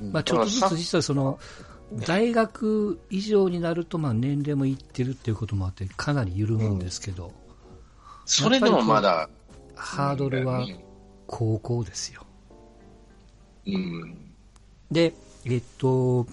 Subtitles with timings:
[0.00, 1.38] まあ、ちょっとずつ実はその、
[2.06, 7.32] 大学以上になると、まあ、年齢もいってるっていうこともあって、かなり緩むんですけど、うん、
[8.26, 9.28] それでもまだ、
[9.74, 10.66] ハードルは
[11.26, 12.24] 高校ですよ。
[13.66, 14.30] うん。
[14.90, 16.26] で、えっと、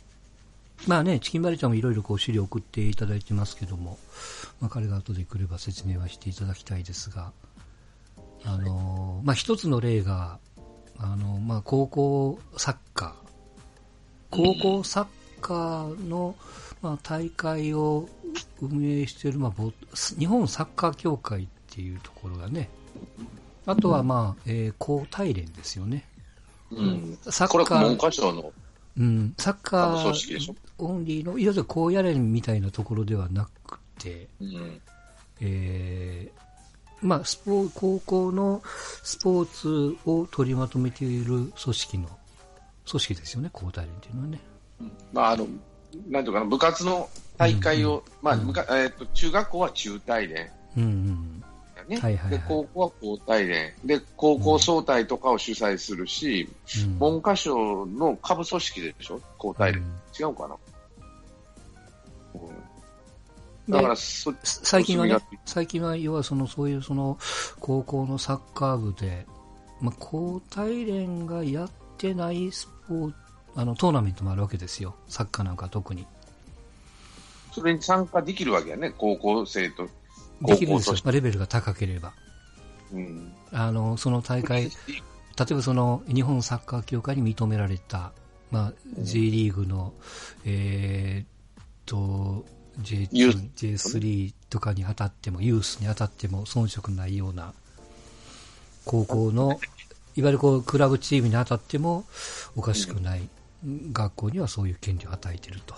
[0.85, 3.97] まあね、チキンバレちゃんもいろいろこう資料送っていただいてますけども、
[4.59, 7.31] まあ、彼が後で来れば説明はしていただきたいですが、
[8.43, 10.39] あの、まあ、一つの例が、
[10.99, 13.26] あの、まあ、高校サッカー、
[14.37, 15.07] 高校サッ
[15.41, 16.35] カーの、
[16.83, 18.07] まあ、大会を
[18.61, 19.63] 運営している、まあ、
[20.19, 22.69] 日本サッカー協会っていうところがね、
[23.65, 26.05] あとは、まあ、えー、高体連ですよね。
[26.71, 27.17] うん。
[27.29, 28.51] サッカー。
[28.97, 29.33] うん。
[29.37, 34.81] サッカーオンリーの、いわゆる高野連みたいなところではなくて、うん、
[35.41, 38.61] えー、まあ、スポ高校の
[39.03, 42.07] スポーツを取りまとめている組織の、
[42.89, 44.39] 組織ですよね、高体連っていうのはね。
[45.13, 45.47] まあ、あの、
[46.09, 50.49] なんていうかな、部活の大会を、まあ、うん、えっ、ー、と、中学校は中大連。
[50.77, 51.43] うんうん。
[51.87, 53.73] ね、はいはいはい、で高校は高体連。
[53.85, 56.49] で高校総体とかを主催するし、
[56.85, 60.55] うん、文科省の下部組織でしょ、高体連、うん、違うかな、
[62.35, 62.37] う
[63.69, 67.17] ん、だから最近はね、最近は要はそのそういうその
[67.61, 69.25] 高校のサッカー部で、
[69.79, 72.67] まあ、高体連がやってないス
[73.55, 76.05] あのトーナメントもあるわけですよ、サッカーなんか特に。
[77.51, 79.89] それに参加できるわけやね、高校生と
[80.41, 82.13] できるんですよ、レベルが高ければ。
[82.93, 84.69] うん、あのその大会、例
[85.51, 88.11] えばその日本サッカー協会に認められた、
[88.51, 89.93] まあ、J リーグの、
[90.45, 92.45] えー、と
[92.81, 97.53] J2、J3 とかに当たっても、ユースに当たっても遜色ないような
[98.85, 99.59] 高校の、
[100.17, 102.03] いわゆるこうクラブチームに当たっても
[102.55, 103.29] おかしくない
[103.93, 105.75] 学校にはそういう権利を与えていると。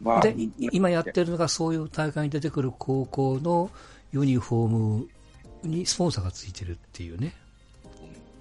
[0.00, 3.70] まあ、で、今やってるのがそういう大会に出てくる高校の
[4.12, 5.08] ユニフォーム
[5.62, 7.34] にスポンサーがついてるっていうね。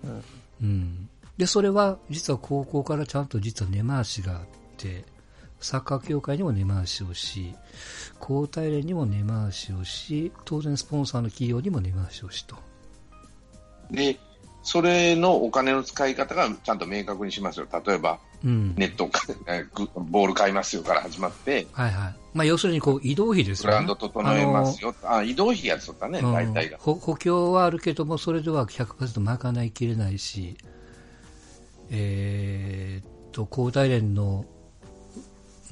[0.04, 0.24] うん。
[0.62, 4.40] うん、で、それは実は高校からちゃんと実は根回しがあっ
[4.78, 5.04] て、
[5.60, 7.56] サッカー協会にも根回しをし、
[8.20, 12.58] 高体連にも根回しをし、当然スポンサーの企業にも根回しをしと。
[13.90, 14.20] で、
[14.64, 17.68] それのお金の使い方がちゃんと明確にしますよ。
[17.86, 19.10] 例えば、うん、ネット、
[19.98, 22.16] ボール買いますよから始まって、はいはい。
[22.34, 23.74] まあ、要するにこう移動費ですよね。
[23.74, 24.96] ブランド整えますよ。
[25.04, 26.96] あ移動費やつとかね、うん、大体が補。
[26.96, 30.58] 補強はあるけども、それでは100%賄いきれないし、
[31.92, 34.46] えー、っと、高大連の、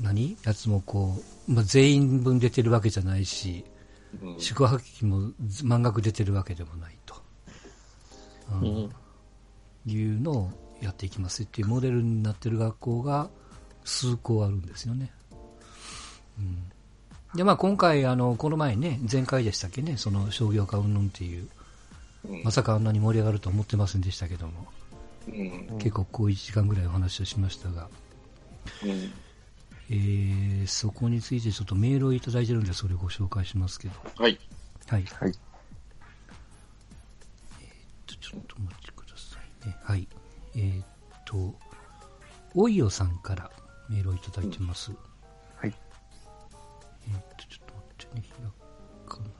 [0.02, 0.38] 何？
[0.44, 1.16] やつもこ
[1.48, 3.64] う、まあ、全員分出てるわけじゃないし、
[4.22, 5.32] うん、宿泊費も
[5.64, 7.01] 満額出てるわけでもないと。
[8.62, 8.92] うん、
[9.86, 10.52] いうのを
[10.82, 13.30] やっていきますっていうモデルになってる学校が
[13.84, 15.12] 数校あるんですよね。
[16.40, 16.58] うん、
[17.36, 21.48] で、まあ今回、あの、この前ね、前回でしたっけね、その商業化云々っていう、
[22.44, 24.68] まさかあんなに盛り上がると思ってませんでしたけども、
[25.28, 27.88] うん、結構こう1時間ぐらいお話をしましたが、
[28.84, 28.90] うん、
[29.90, 33.94] えー、そこについてちょっとメールをいただいてるんで、それをご紹介しますけど。
[34.18, 34.40] はい。
[34.88, 35.06] はい。
[35.20, 35.34] はい。
[39.92, 40.08] はい。
[40.56, 40.86] えー、っ
[41.26, 41.54] と、
[42.56, 43.52] おいよさんから
[43.90, 44.92] メールをいただいてます。
[44.92, 44.98] うん、
[45.58, 45.76] はい。
[47.10, 48.26] えー、っと、ちょっと待ってね、
[49.10, 49.32] 開かない。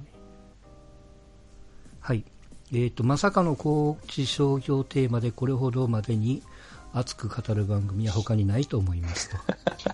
[2.02, 2.26] はい。
[2.74, 6.44] えー、っと、まさかの高知商業テーマでこれほどまでに
[6.92, 9.38] 熱く語る番組は他にないと思いますと。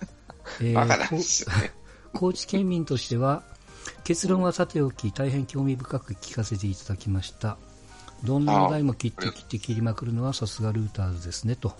[0.60, 1.70] えー、
[2.14, 3.44] 高知県民としては、
[4.02, 7.58] 結論はさておき、大変興味深く聞かせていただきました。
[8.24, 11.74] どんな話題も切って切って切りまくるのはさすがルーターズですねと。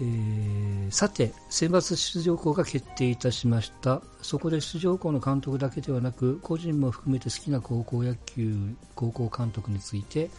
[0.00, 4.02] えー、さて、選抜出場校が決定いたしました。
[4.20, 10.30] そこで出場校の監督だけではなく、個人も含めて好きな高校野球、高校監督について、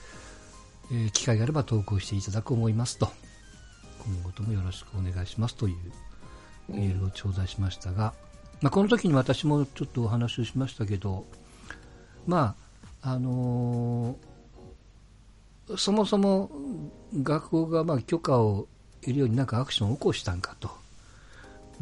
[0.91, 3.09] えー、機会があれば投稿していただく思いますと。
[4.05, 5.75] 今後ともよろしくお願いしますという
[6.67, 8.13] メールを頂戴しましたが、
[8.61, 11.25] まあ、この時に私もちょっとお話をしましたけど、
[12.27, 12.62] まあ、
[13.05, 16.49] あのー、そもそも
[17.21, 18.67] 学校がまあ許可を
[19.01, 20.71] 得るようになんかアクションを起こしたんかと。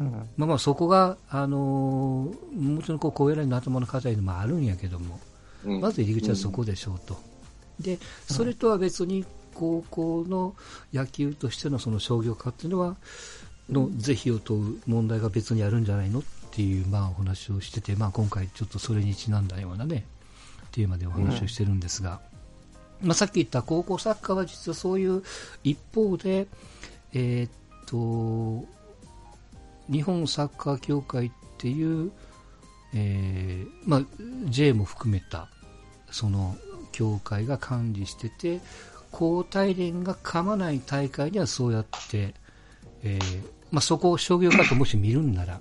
[0.00, 5.20] うん、まあまあそこが、あのー、もちろんこう高野連の頭の課題でもあるんやけども、
[5.64, 7.16] うん、まず入り口はそこでしょうと。
[7.78, 7.98] で、
[8.28, 9.24] それとは別に
[9.54, 10.56] 高校の
[10.92, 12.96] 野球としてのその商業化っていうのは、
[13.70, 20.04] の是非を問う問題が別にあるんじゃないのっていう、まあ、お話をしてて、まあ、今回ちょっとそれにちなんだようなね、
[20.72, 22.20] テーマでお話をしてるんですが、
[23.00, 25.22] うん、まあ、さっき言った高校サッカーは実はそういう
[25.62, 26.48] 一方で、
[27.12, 27.50] えー、っ
[27.86, 28.66] と、
[29.90, 32.10] 日本サッカー協会っていう、
[32.94, 34.02] えーまあ、
[34.46, 35.48] J も含めた
[36.10, 36.56] その
[36.92, 38.60] 協会が管理してて
[39.12, 42.34] 交代連が噛まない大会にはそうやって、
[43.02, 45.60] えーまあ、そこを商業化ともし見るんなら、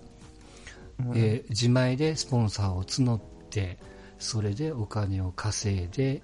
[0.99, 3.77] うん、えー、自前でスポンサーを募って
[4.21, 6.21] それでお金を稼いで、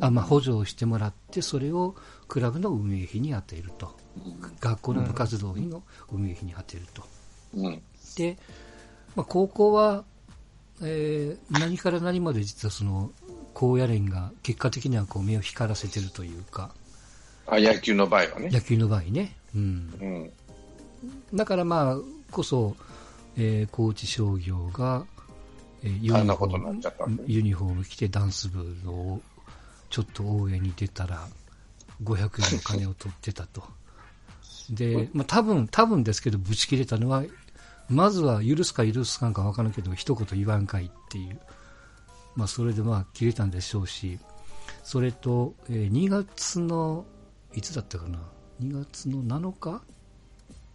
[0.00, 1.94] あまあ、補助をしてもらってそれを
[2.28, 3.96] クラブの運営費に充てると。
[4.60, 7.02] 学校の部活動費の運営費に充てると、
[7.54, 7.82] うん、
[8.16, 8.36] で、
[9.14, 10.04] まあ、高校は、
[10.82, 13.10] えー、何から何まで実はその
[13.54, 16.74] 高野連が結果的にはこう目を光らせてるというか。
[17.46, 18.50] あ野球の場合はね。
[18.50, 20.30] 野球の場合ね、うん、
[21.32, 21.96] うん、だからまあ
[22.30, 22.76] こそ、
[23.36, 25.06] えー、高知商業が、
[25.82, 28.60] えー、ユニフォームユニフォーム着てダンス部
[28.90, 29.20] を
[29.90, 31.26] ちょっと応援に出たら
[32.02, 33.62] 500円の金を取ってたと。
[34.70, 37.24] で、まあ、多分、多分ですけど、ぶち切れたのは、
[37.88, 41.40] まずは許すか許すかんか分からんけど、一言言わんかいっていう。
[42.36, 44.18] まあ、それでまあ、切れたんでしょうし、
[44.84, 47.06] それと、えー、2月の、
[47.54, 48.18] いつだったかな
[48.62, 49.82] ?2 月の7日、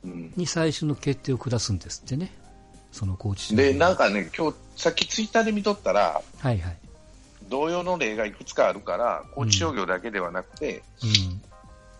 [0.03, 2.31] うん、に最初の決定を下すんですってね。
[2.93, 6.77] そのコーチで、なんかね、今日、さっきツイッターで見とったら、はいはい。
[7.49, 10.83] 同様の例がいくつかあるから、高知商業だけではなくて、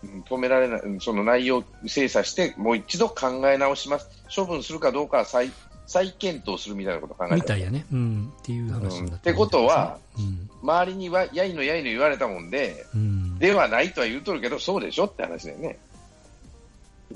[0.02, 5.50] うん、止められない、その内容を精査して、もう一度考え直します、処分するかどうかは再
[5.86, 15.78] 再検討するみたいなことを考えてみたいやね、うん、っていう話になって、うん、ってことは、うん、周りにはやいのやいの言われたもんで、うん、ではないとは言うとるけど、そうでしょって話だよね。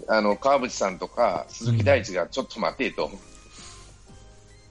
[0.07, 3.11] あの川淵さんとか鈴木大地がちょっと待てと。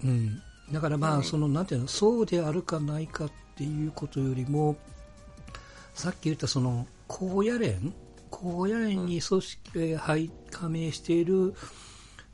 [0.04, 0.42] うん、
[0.72, 4.78] だからまあ、そのなんていうの、そうであるかないかっていうことよりも、
[5.94, 7.94] さっき言ったその高野連、
[8.30, 11.54] 高野連に組織、入加盟している、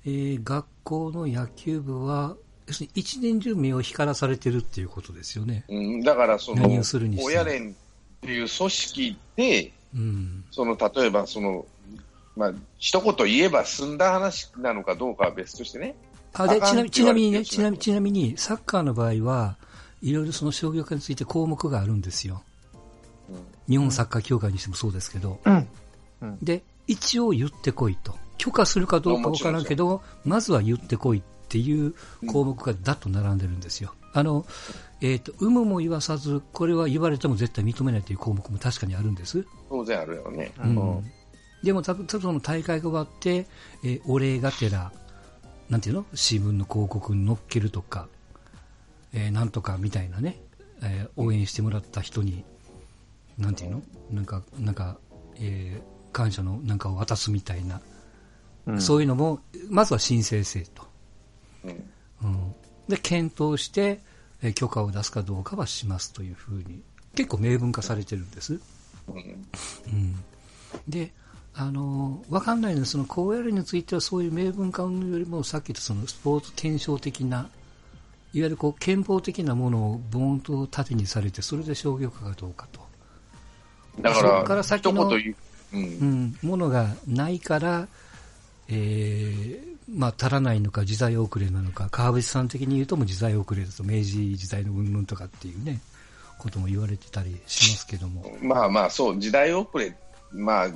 [0.05, 2.35] えー、学校の野球部は、
[2.67, 5.65] 要するに一年中目を光らされてるっていうことですよね。
[5.69, 7.73] うん、だからその、高野連っ
[8.21, 11.65] ていう組織で、うん、その例えばその、
[12.35, 15.95] まあ一言言えば済んだ話なのかどうかは別としてね。
[16.33, 19.57] あでちなちなみにねちなみ、ちなみにサッカーの場合は、
[20.01, 22.43] いろいろその商業化について項目があるんですよ。
[23.29, 23.37] うん、
[23.67, 25.39] 日本サッカー協会にしてもそうですけど。
[25.45, 25.67] うん
[26.21, 28.15] うん、で、一応言ってこいと。
[28.37, 31.93] 許可するかどうかわからんけど、まずは言ってこいっていう
[32.27, 33.93] 項目がだっと並んでるんですよ。
[34.13, 34.45] あの、
[35.01, 39.45] えっ、ー、と、有無も言わさず、これは言われても絶対認めないという項目も確かにあるんです。
[39.69, 40.51] 当然あるよね。
[40.59, 41.11] うん。
[41.63, 43.47] でも、たぶん、その大会が終わって、
[43.83, 44.91] えー、お礼がてら、
[45.69, 46.05] なんていうの？
[46.13, 48.07] 新聞の広告に載っけるとか、
[49.13, 50.39] えー、なんとかみたいなね、
[50.83, 52.43] えー、応援してもらった人に、
[53.37, 53.81] なんていうの？
[54.11, 54.97] なんか、なんか、
[55.37, 57.81] えー、感謝のなんかを渡すみたいな、
[58.67, 59.39] うん、そういうのも、
[59.69, 60.83] まずは申請せと。
[61.63, 61.89] うん、
[62.23, 62.55] うん、
[62.87, 64.01] で、検討して、
[64.41, 66.81] えー、許可を出すかどうかはしますというふうに、
[67.15, 68.59] 結構明文化されてるんです。
[69.07, 69.19] うん、う
[69.95, 70.23] ん、
[70.87, 71.11] で、
[71.55, 82.81] あの、わかんないのその高野連についてはそういう明文化よりも、さっき言ったそのスポーツ検証的な、いわゆるこう憲法的なものをボーンと盾にされて、それで商業化かどうかと。
[84.01, 85.35] だから、そこから先の、うん、
[85.73, 87.87] うん、ものがないから、
[88.67, 95.81] えー、まあ、足らないのか、時代遅れなのか、川淵さん的に言うとも時代遅れだと、明治時代の云々とかっていうね、
[96.39, 98.25] ことも言われてたりしますけども。
[98.41, 99.95] まあまあ、そう、時代遅れ、
[100.33, 100.67] まあ、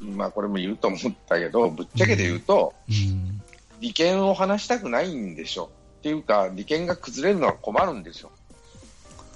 [0.00, 3.42] まあこれも言うと思ったけど、ぶっちゃけて言うと、うん、
[3.80, 5.70] 利権を話したくないんでしょ。
[5.98, 8.30] っていうか、利権が崩れるのは困るんですよ。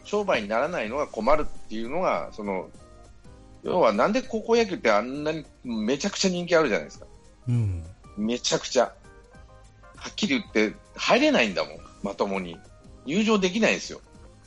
[0.05, 2.69] 商売にならないのが困るっていうのが、その、
[3.63, 7.07] 要はなんで高校野球ってあんなにめちゃくちゃ人気あるじゃないですか。
[7.49, 7.85] うん、
[8.17, 8.93] めちゃくちゃ。
[9.97, 12.59] はっきり言って入れないんだもん、まともに。
[13.07, 14.01] 入場できないんですよ。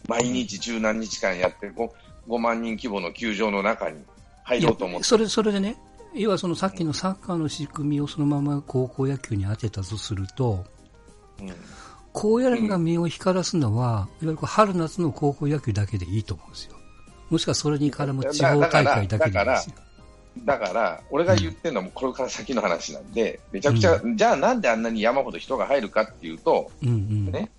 [0.08, 1.92] 毎日十何日間やって 5,
[2.28, 4.04] 5万人規模の球場の中に
[4.48, 5.04] 入ろうと思って。
[5.06, 5.78] それ、それでね、
[6.14, 10.66] 要はそのさっきのサッカーの仕組みをそのまま高校野球に当てたとすると、
[11.40, 11.54] うん、
[12.14, 16.76] 高野連が目を光らすのは、いわゆる春夏の高校野球だけでいいと思うんですよ。
[17.30, 19.76] もしくはそれに絡む地方大会だけでいいですよ。
[20.46, 27.52] だから、俺が言ってるのもこれから先の話なんで、めちゃくちゃ、うん、じゃあなんであんなに山ほど人が入るかっていうと、うんうん、ね、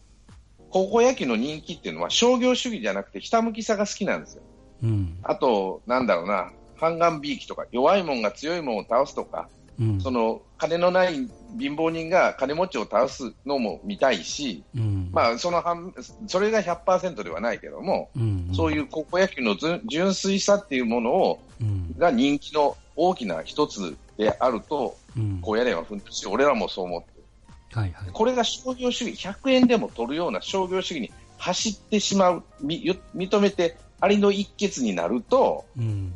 [0.71, 4.42] 高校野球の人気っていうのは商業主義じゃなくてひたむきさが好きなんですよ。
[4.83, 9.49] うん、あと、なんだろうな、半眼びいきとか弱いもんが強いもんを倒すとか、
[9.80, 11.14] うん、その金のない
[11.58, 15.94] 貧乏人が金持ちを倒すのも見たいし、うん、まあ、その半
[16.26, 18.47] それが100%ではないけども、うん。
[18.49, 19.56] うん、そういう高校野球の
[19.87, 24.97] 純粋さっていうものを、うん、が人気の大きな一つであると、
[25.42, 27.25] 高野連は奮闘し、俺らもそう思ってる。
[27.73, 36.12] はいはい、これが商業主義、100円でも取るような商業主義に走ってしまう、認めて、ありの一決になると、うん、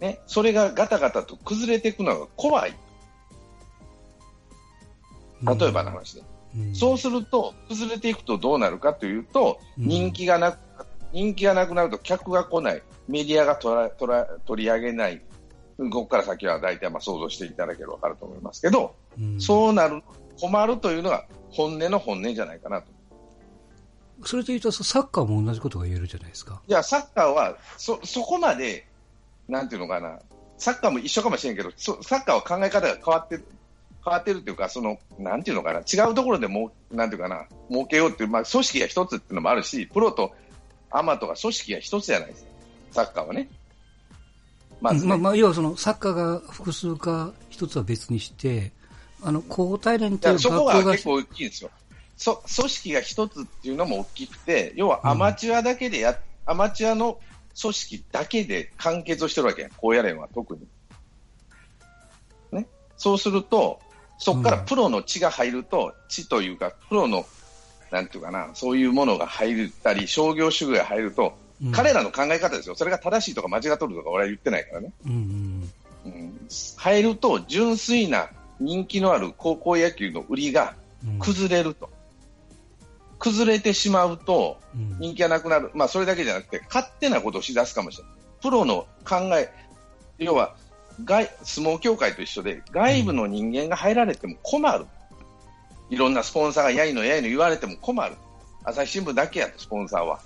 [0.00, 2.74] ね、それがガタガタと崩れていくのが怖い。
[5.42, 6.22] 例えばの話で。
[6.56, 10.58] うん、そうすると、崩れていくとどうなるかというと、人気がなく、
[11.12, 15.22] 人気がなくなると客が来ない、メディアが取り上げない、
[15.78, 20.02] ここから先は大体まあ想像していただければ分かると思いますけど、うん、そうなる、
[20.40, 22.88] 困るというのが本音の本音じゃないかなと。
[24.24, 26.60] それというと、サッカーも同じことが言えるじゃないですか。
[26.66, 28.86] いや、サッカーはそ、そこまで、
[29.50, 30.18] なんていうのかな、
[30.56, 33.44] サッカーも一緒かもしれんけど、サッカーは考え方が変わってる、
[34.04, 40.32] 変わってるっていうか、その、なんていうのかな、違うところでも、なんていうかな、儲けようっていう、まあ、組織が一つっていうのもあるし、プロと
[40.90, 42.48] アマとか組織が一つじゃないですか、
[42.92, 43.48] サッカーはね。
[44.80, 48.72] まず、ね、まあ、まあ、要はその、サッカーが複数か一つは別にして、
[49.22, 51.70] あの、交代連というそこが結構大きいですよ。
[52.16, 57.18] そ組織が一つっていうのも大きくて、要はアマチュアだけでや、うん、アマチュアの
[57.60, 60.66] 組織だけで完結をしてるわけや、高野連は特に。
[62.52, 62.66] ね。
[62.96, 63.80] そうすると、
[64.18, 67.26] そこからプロの血が入ると、血というか、プロの、
[67.90, 72.74] なんていうかな、そういうものが入ったり、商業主義が入ると、うん、彼らの考え方ですよ。
[72.74, 74.92] それが正しいとか間違っとるとか俺は言ってないからね。
[75.06, 75.70] うん、
[76.04, 80.74] うん、入ると、純粋な人気のある高校野球の売りが
[81.18, 81.86] 崩れると。
[81.86, 81.99] うん
[83.20, 84.58] 崩れてしまうと
[84.98, 88.12] 人気がなくなる、うん、まあ、それだけじゃなくて勝手なことをしだすかもしれない、
[88.42, 89.52] プロの考え、
[90.18, 90.56] 要は
[91.04, 94.86] 外相撲協会と一緒で外部の人間が入られても困る、
[95.90, 98.16] いろんなスポンサーがやいのやいの言われても困る、
[98.64, 100.20] 朝日新聞だけやと、スポンサーは。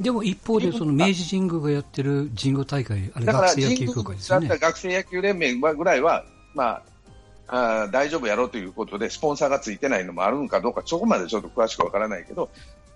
[0.00, 4.48] でも一方で、その明治神宮がやってる神宮大会、あれ学生野球協会ですよね。
[4.48, 6.82] 学生野球連盟ぐらいは、まあ、
[7.48, 12.50] あ大丈夫やろうということで、スポンサーがついてないのもあるのかどうか、そこまでちょっと詳しくわからないけど、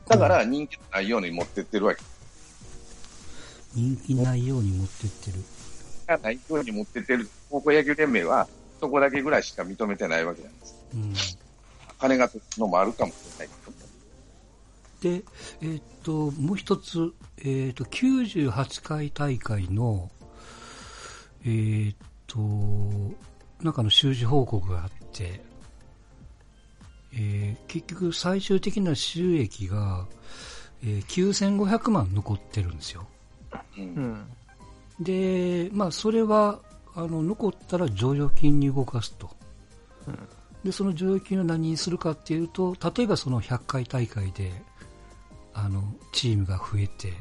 [0.08, 2.02] だから人気ないように持ってってるわけ。
[3.74, 5.38] 人気ないように持ってってる。
[6.22, 8.48] ないように持ってってる高校野球連盟は、
[8.80, 10.74] そこだけぐらいしか認めてないわけなんです。
[10.94, 11.14] うん、
[11.98, 13.60] 金がつくのもあるかもしれない
[15.00, 15.22] で、
[15.62, 20.10] えー、っと、もう一つ、えー、っと、98回大会の、
[21.44, 22.38] えー、っと、
[23.64, 25.40] 中の収支報告があって、
[27.12, 30.06] えー、結局最終的な収益が、
[30.82, 33.06] えー、9500万残ってるんですよ。
[33.76, 34.26] うん、
[35.00, 36.60] で、まあ、それは
[36.94, 39.30] あの残ったら剰余金に動かすと、
[40.06, 40.18] うん、
[40.64, 44.52] でその剰余金を何にするかっていうと例えばその100回大会で
[45.52, 47.12] あのチームが増えて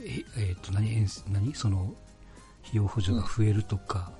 [0.00, 1.54] え、えー、と何何？
[1.54, 1.94] その
[2.64, 4.12] 費用補助が増えるとか、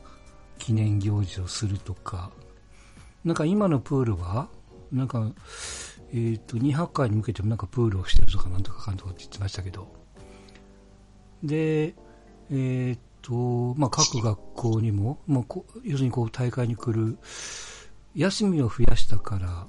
[0.58, 2.30] 記念行事をするとか、
[3.25, 4.48] なんか今のプールは、
[4.92, 5.32] なんか、
[6.12, 9.88] えっ、ー、と、200回に向けてもなんかプールをしてるとかなんとかかんとかって言ってましたけど、
[11.42, 11.94] で、
[12.50, 15.44] えっ、と、まあ、各学校にも、まあ、
[15.82, 17.18] 要するにこう大会に来る、
[18.14, 19.66] 休みを増やしたから、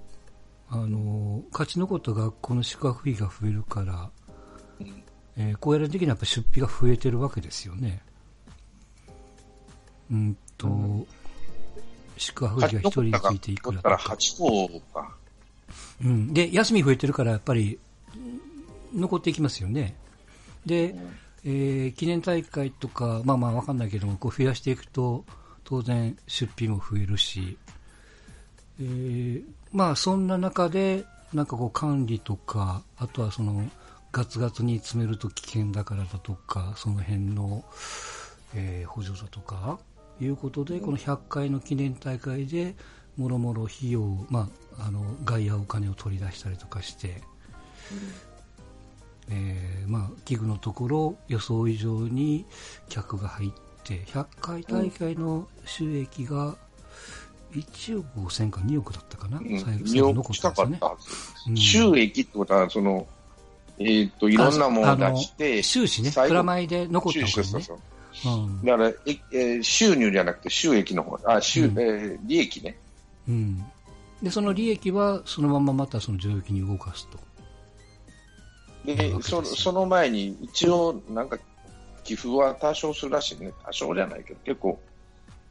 [0.69, 4.11] あの、勝ち残った学校の宿泊費が増えるから、
[5.37, 8.01] えー、こうやる的にはやっぱ出費が増えてるわけですよね。
[10.11, 10.37] うん。
[10.57, 11.07] と、
[12.17, 13.95] 宿泊費が1人についていくらとか。
[13.95, 15.15] 8校か。
[16.03, 16.33] うん。
[16.33, 17.79] で、休み増えてるからやっぱり、
[18.93, 19.95] 残っていきますよね。
[20.65, 20.99] で、うん、
[21.45, 25.23] えー、記念大会とか、まあまあわかんないけども、こう増やしていくと、
[25.63, 27.57] 当然出費も増えるし、
[28.79, 33.69] えー、まあそんな中で、なんかこう管理とか、あとはその、
[34.11, 37.63] ガツガツに詰めると危険だからだとか、その辺の、
[38.55, 39.77] えー、補助だとか、
[40.21, 42.75] いうことで、この100回の記念大会で、
[43.17, 44.47] もろもろ費用、ま
[44.77, 47.21] あ、あの外野お金を取り出したりとかして、
[49.29, 52.45] うん、えー、まあ、器具のところ予想以上に
[52.89, 53.51] 客が入っ
[53.83, 56.55] て100回大会の収益が
[57.53, 60.79] 1億5000か2億だったかな、うん、最後残ったんでね、
[61.47, 63.07] うん、収益ってことはその、
[63.79, 67.43] えーと、いろんなものを出して収支ねプラマイで残ったお金ね。
[67.43, 67.79] そうそう
[68.63, 71.19] だから、ええ収入じゃなくて収益の方。
[71.25, 72.77] あ収、うん、えー、利益ね、
[73.27, 73.65] うん、
[74.21, 77.19] でその利益はそのまままたその剰余金に動かすと。
[78.85, 81.37] でそその前に一応なんか
[82.03, 83.51] 寄付は多少するらしいね。
[83.65, 84.79] 多少じゃないけど結構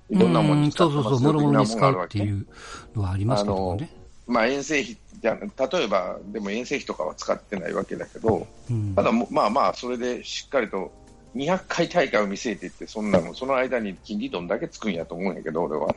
[0.09, 2.47] いろんなものに使うそうそうもろもろに使うっていう
[2.95, 3.91] のはありますけどね。
[4.27, 10.91] まあ遠征費じゃ例えばでも遠征費とかは使ってないわけだけど、うん、ただまあまあそれでしっかりと
[11.37, 15.95] 200回大会を見据えていって、そんなの、その間に金利どんだけつくんやと思うんやけど、俺は。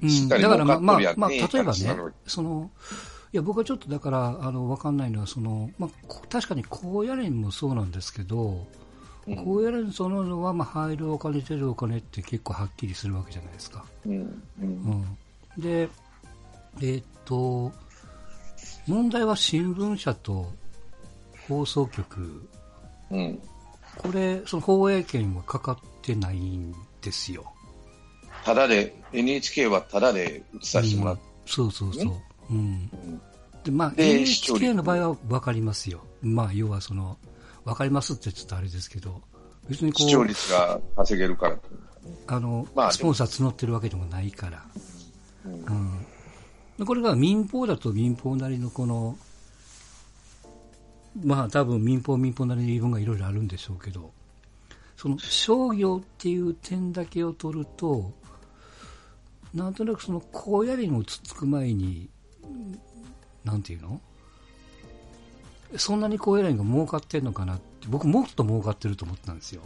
[0.00, 2.70] うん、しっかり儲かっとるやん、まあ、まあ、例えばね、その、
[3.32, 8.66] いや、僕はちょっとだから、あの、わかんないのは、その、まあ、確かに高野連もそうなんですけど、
[9.26, 13.84] うん、高野連そののは、まあ、入るお金、出るお金って結構はっきりするわけじゃないですか。
[14.06, 14.42] うん。
[14.60, 15.18] うん、
[15.58, 15.88] で、
[16.80, 17.72] えー、っと、
[18.86, 20.52] 問題は新聞社と
[21.48, 22.48] 放送局、
[23.10, 23.40] うん、
[23.98, 27.52] これ、その放映権はかかってないんですよ。
[28.44, 32.14] ただで、NHK はただで映させてもらって、うん、そうそうそう。
[32.50, 32.90] うん。
[33.64, 36.00] で、まあ、NHK の場合は分かりますよ。
[36.22, 37.16] まあ、要はその、
[37.64, 39.20] 分かりますってちょっとあれですけど、
[39.68, 40.08] 別にこう。
[40.08, 41.58] 視聴率が稼げるから。
[42.26, 44.64] あの、まあ、スポンサー募ってるわけでもないから。
[45.44, 46.04] うん、
[46.78, 49.16] うん、これが民放だと民放なりのこの、
[51.24, 54.12] まあ多分民放民放なりの言い分がいろいろあるんでしょうけど、
[54.96, 58.12] その商業っていう点だけを取ると、
[59.52, 62.08] なんとなくその高野連をつつく前に、
[63.44, 64.00] なんていうの？
[65.76, 69.62] そんなに高野連が儲かってんのかなって、僕もっと儲かってると思ったんですよ。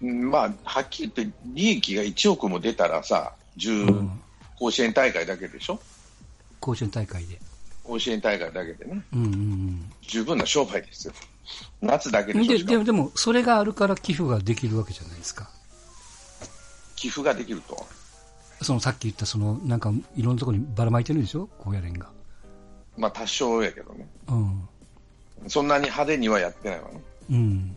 [0.00, 4.10] まあ、はっきり言って利益が1億も出たらさ、10、うん、
[4.58, 5.78] 甲子園大会だけでしょ？
[6.58, 7.38] 甲子園大会で。
[7.90, 11.14] 甲子園大会だけでね、うんうんうん、十分な商売ですよ。
[11.80, 15.50] 夏だけででででも、それがあるから寄付ができるわけじゃないですか。
[16.94, 17.86] 寄付ができると。
[18.62, 22.08] そのさっき言ったそのなんかいろんなところにばらまいてるんでしょ高野連が。
[22.96, 24.06] まあ多少やけどね。
[24.28, 24.68] うん。
[25.48, 27.02] そんなに派手にはやってないわね。
[27.30, 27.76] うん、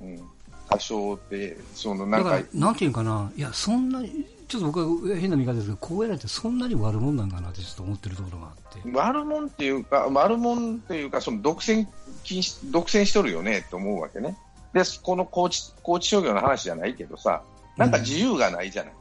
[0.00, 0.22] うん、
[0.70, 3.30] 多少でそのなんかなんていうかな。
[3.36, 8.90] いやそんなにちょっと僕は変な見方ですけど高野連ってそんなに悪者なんかなってちょっと思ってるところがあって。
[8.92, 11.86] 悪者っていうか悪者っていうかその独占
[12.22, 14.36] 禁止独占しとるよねと思うわけね。
[14.72, 17.42] でこの高知高知商業の話じゃないけどさ
[17.76, 18.92] なんか自由がないじゃない。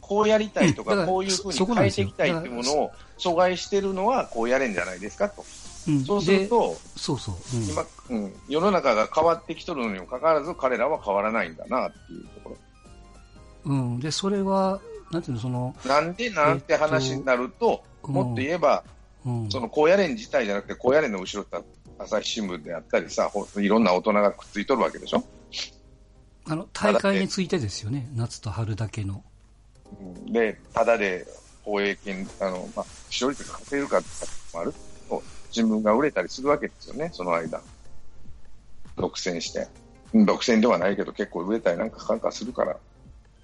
[0.00, 5.46] こうやりたいとか、こういうふうに変えていきたいっていうものを阻害してるのはこうやれんじゃないですかと。
[5.88, 12.56] うん、そうすると、そうそう、うん、今、うん、世の中が変わってきとるのにもかかわらず、彼らは変わらないんだなっていうところ。
[13.64, 14.80] うん、で、それは、
[15.14, 15.74] なんていうの、その。
[15.86, 18.82] なんでなんて話になると、えっと、もっと言えば、
[19.24, 21.66] うん、その高野連自体じゃなくて、高野連の後ろって
[21.98, 25.24] 朝日新聞であったりさ、いろんな大人がくっついとるわけでしょ？
[26.46, 29.22] あの大会についてですよね、夏と春だけの。
[30.26, 31.26] で、ただで
[31.62, 34.08] 放映権、あの、まあ、視聴率が稼げるかって
[34.52, 34.74] もある
[35.08, 37.62] と、新聞が売れたりするわけですよね、その間。
[38.96, 39.68] 独占して。
[40.12, 42.76] 独占ではないけど、結構売れたりなんかかんかするから。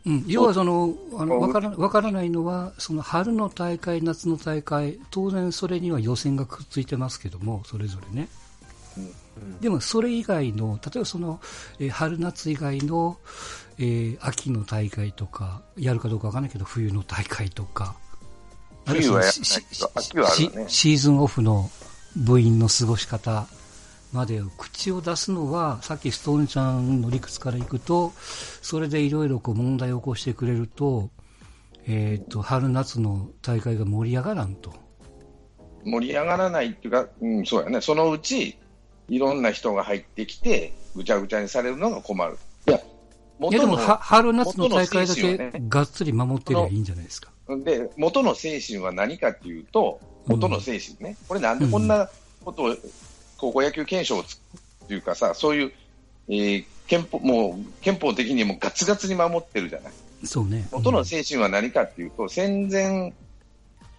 [0.07, 8.29] うん、要はその、あの、わからわからないのは、その春の大会、夏の大会、当然それには予選がくっついてますけども、それぞれね。
[9.61, 11.41] でもそれ以外の、例えばその、
[11.79, 13.19] えー、春夏以外の、
[13.79, 17.95] えー、秋の大会とか、やるかどうかわからないけど、冬の大会とか、
[18.87, 21.71] 冬はシーズンオフの
[22.17, 23.47] 部員の過ごし方
[24.13, 28.13] まで口を出すのは、さっきストーンちゃんの理屈からいくと、
[28.63, 31.11] それでいろいろ問題を起こしてくれると、
[31.87, 34.73] えっ、ー、と、春夏の大会が盛り上がらんと。
[35.85, 37.81] 盛り上がらないっていうか、うん、そうやね。
[37.81, 38.59] そのうち、
[39.09, 42.39] いろんな人が入ってきて、ぐちゃぐちゃにされるのが困る。
[42.67, 42.81] いや、
[43.39, 47.31] 元のいやでも春夏の大会だけがっつり守ってりゃいいんじゃないですか。
[47.65, 52.09] で、元の精神は何かっていうと、元の精神ね、うん、これなんでこんな
[52.45, 52.77] ことを、
[53.41, 54.25] 高校野球憲章っ
[54.87, 55.73] ていうかさ、そういう、
[56.29, 59.93] えー、憲法、もう憲法的にもガツガツに守ってるじゃない。
[60.25, 60.69] そうね。
[60.71, 63.15] 元の精神は何かっていうと、戦前、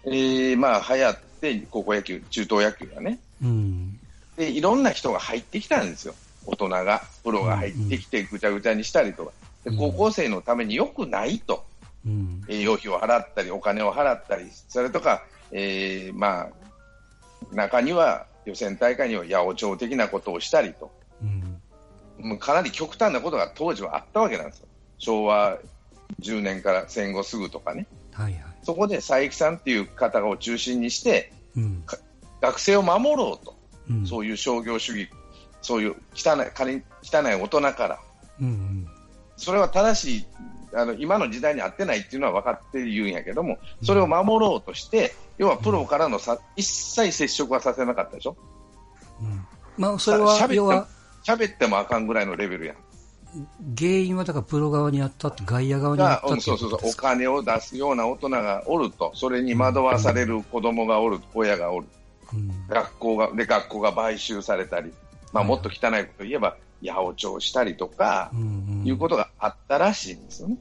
[0.06, 3.20] えー、まあ流行って、高校野球、中等野球がね。
[3.42, 4.00] うん。
[4.38, 6.14] で、いろんな人が入ってきたんですよ。
[6.46, 9.32] 大人が、プロが入ってきてぐちゃぐちゃにしたりとか。
[9.64, 11.66] で高校生のためによくないと。
[12.06, 21.62] うん、栄養費を払ったり、お金を払ったり、それとか、えー、まあ、中には予選大会には八百長的なことをしたりと、うん、
[22.30, 24.68] もうかなり極端なことが当時はあったわけなんですよ。
[24.98, 25.60] 昭和
[26.22, 27.88] 10年から戦後すぐとかね。
[28.14, 31.84] はいはい、そこで佐伯さんっていう方を中心にして、うん、
[32.42, 33.62] 学生を守ろうと。
[34.06, 35.10] そういう商業主義、
[35.62, 38.00] そういう汚い汚い大人から、
[38.40, 38.88] うんうん、
[39.38, 40.26] それは正しい
[40.74, 48.36] あの今の時代に合ってないっていうのは分かって言うんやけども、それを守ろうとして、要はプロからのさ、一切接触はさせなかったでしょ？
[49.22, 49.46] うん、
[49.78, 50.88] まあ、それは要は
[51.26, 52.76] 喋ってもあかんぐらいのレベルやん。
[53.78, 56.80] 原因はだからプロ側にあった外野側にあったってそうそうそう。
[56.90, 61.86] お金を出すような大人がおると、それに惑わされる子供がおる、親がおる。
[62.70, 64.94] 学校がで学校が買収されたり、
[65.34, 68.32] まあ、もっと汚いこと言えば、八百長したりとか、
[68.84, 70.58] いうことがあったらしいんですよね。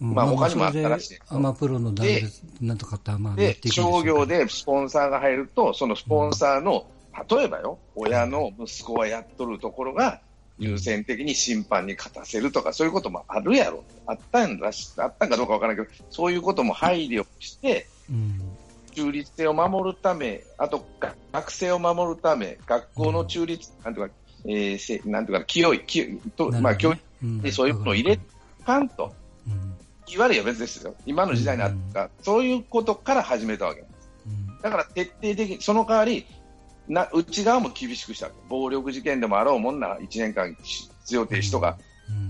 [0.00, 1.18] まあ他にもあったらしい。
[1.28, 2.24] アマプロので、
[2.60, 6.86] なんとかってまあで、商業でスポンサーが入ると、そのスポンサーの、
[7.28, 10.20] 例えばよ、親の息子はやっとるところが、
[10.58, 13.84] 優先的に審判に勝たせるとか、そういうこともあるやろ。
[14.06, 17.88] あったんだし、あったんかどうかわからないけど、そういうことも配慮して、
[18.94, 20.84] 中立性を守るため、あと
[21.32, 28.18] 学生を守るため、学校の中立、なんていうか、えー、なんていうか、清い、清いと、まあ、教育にそういうものを入れ
[28.64, 29.14] かんと。
[30.06, 30.94] 言われは別ですよ。
[31.06, 34.08] 今の時代にあった、そういうことから始めたわけなんです。
[34.62, 36.26] だから徹底的に、その代わり、
[36.88, 38.30] な内側も厳しくした。
[38.48, 41.78] 暴力事件でもあろうもんな、1年間必要停止とか、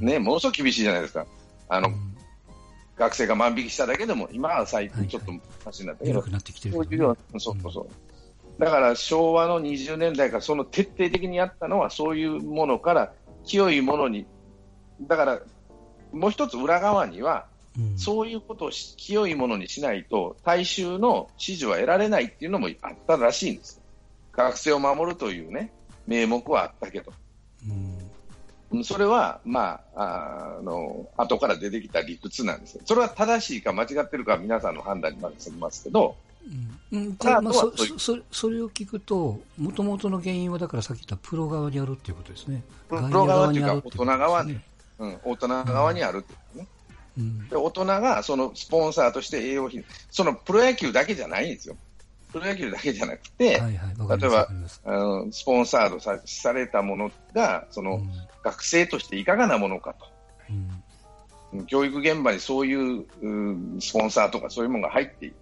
[0.01, 1.27] ね、ものすごく厳しいじゃないですか。
[1.69, 1.93] あの、
[2.97, 5.33] 学生が万引きしただけでも、今は最近ちょっと
[5.65, 7.89] マシになったけど、そういうような、そうそうそう。
[8.59, 13.13] だから昭和の20年代からその徹底的にやったのはそういうものから
[13.45, 14.27] 清いものに、
[15.03, 15.41] だから
[16.13, 17.47] もう一つ裏側には
[17.97, 23.81] そういうことを清いものにしないと、大衆の支持は得られないっていうのもあったらしいんです。
[24.33, 25.73] 学生を守るというね、
[26.07, 27.13] 名目はあったけど。
[28.71, 36.17] うん、それは、まあ、あの、後から出てきた理屈なんですそれは正しいか間違ってるかは皆さんの判断に任せますけど、
[36.93, 42.63] うん、まあ、そそそれを聞くと、もともとの原因は、だからさっき言ったプロ側にあるっていうことですね。
[42.89, 44.59] プロ側っていうか、大人側に、
[44.99, 46.67] うん、大人側にあるってことね。
[47.51, 51.77] で大人がそのスポンサーとして栄養費、そのプロ野球だけじゃないんですよ。
[52.33, 54.49] プロ野球だけじゃなくて、はいはい、例えば
[54.85, 58.11] あのスポンサードさされたものがその、うん、
[58.45, 60.07] 学生としていかがなものかと、
[61.53, 65.33] うん、教育現場にそういううスポンサーとかそういうものが入ってい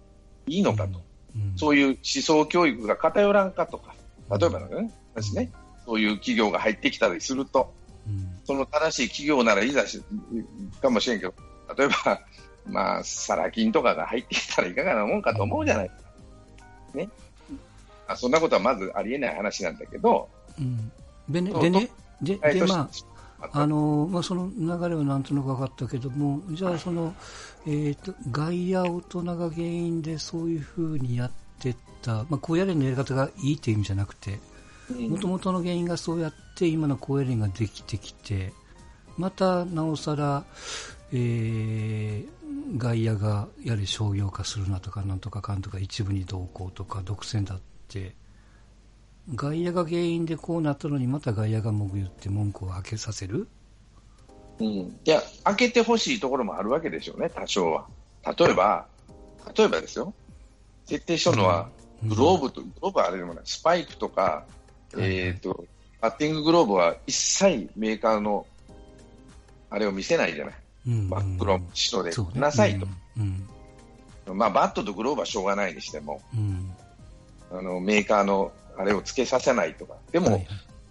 [0.47, 1.01] いのかと、
[1.35, 3.95] うん、そういう思想教育が偏らんかとか、
[4.37, 5.51] 例えばね、私ね、
[5.85, 7.73] そういう企業が入ってきたりすると、
[8.45, 10.01] その正しい企業ならいざし
[10.81, 11.33] かもしれんけど、
[11.77, 12.21] 例えば、
[12.65, 15.89] まあ、サラ金とかが入ってきたらいかがなもんかと思うじゃない。
[15.89, 16.09] ですか。
[16.95, 17.09] ね。
[18.07, 20.29] あそんなことはまずありえない話なんだけど。
[20.59, 20.91] うん、
[21.29, 21.89] でね、でね、
[22.21, 22.89] で、でまあ、
[23.39, 27.13] あのまあ、その流れはなんとなく分かったけども、じゃあその、
[27.67, 34.39] えーと、外野大人が原因でそういうふうにやってた、まあ、高野連のやり方がいいという意味じゃなくて、
[35.07, 38.53] もともとの原因がそうやって今の高野連ができてきて、
[39.17, 40.43] またなおさら、
[41.11, 48.15] えー、外野がやはり商業化するなとかなんとかかんとか一部に同行とか独占だって
[49.35, 53.47] 外野が原因でこうなったのにまた外野が文句言って文句を開けさせる、
[54.59, 57.87] うん、いや開けてほしいところもあるわけでしょうね多少は。
[58.37, 58.85] 例えば
[59.55, 60.13] 例えばですよ。
[60.87, 61.69] 徹底したのは
[62.03, 63.43] グローブと、うん、グローブはあれでもない。
[63.45, 64.45] スパイクとか、
[64.97, 65.39] えー。
[65.39, 65.65] と
[65.99, 68.45] バッティンググローブは一切メーカーの
[69.69, 70.55] あれを見せないじゃない。
[70.85, 72.11] 真っ黒白で。
[72.35, 72.79] なさい
[74.25, 76.21] と、まあ、バットとグローブはしょうがないにしても、
[77.51, 79.95] あのメーカーのあれをつけさせないとか。
[80.11, 80.45] でも、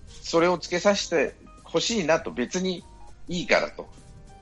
[0.09, 2.85] それをつけさせてほしいなと別に
[3.29, 3.89] いいからと、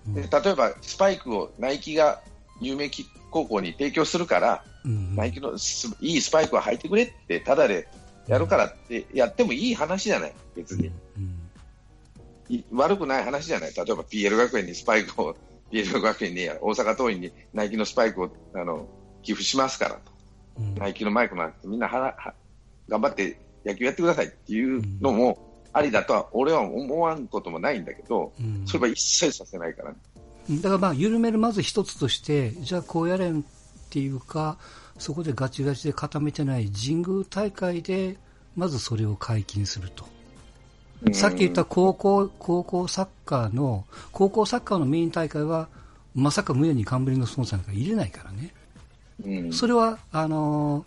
[0.09, 2.21] で例えばスパイクをナイキが
[2.61, 2.91] 有名
[3.31, 5.53] 高校に提供するから、ナイキの
[6.01, 7.89] いいスパイクを履いてくれってただで
[8.27, 10.91] やるからってやってもいい話じゃない、別に。
[12.73, 15.37] 悪くない話じゃない、例えば PL 学園にスパイクを、
[15.73, 18.87] PL 学園に大阪桐蔭にナイキのスパイクをあの
[19.23, 20.01] 寄付しますからと、
[20.59, 22.35] うん、ナイキのマイクなんてみんなはは
[22.89, 25.39] 頑張って野球やってくださいっていうのも
[25.73, 29.97] ありだとは俺は思わんこともないんだけど、うん、それは一切させないから、ね、
[30.51, 33.43] だからまあ緩めるまず一つとして、じゃあこうやれんっ
[33.91, 34.59] ていうか、
[34.99, 38.17] そこでガチガチで固めてない神宮大会で、
[38.55, 40.05] まずそれを解禁すると。
[41.13, 45.69] さっき言った高校、高校サッカーの、高校サッカーのメイン大会は、
[46.15, 48.55] まさか胸に冠のスポンサーなんか入れないからね。
[49.23, 50.85] うん、それは、あの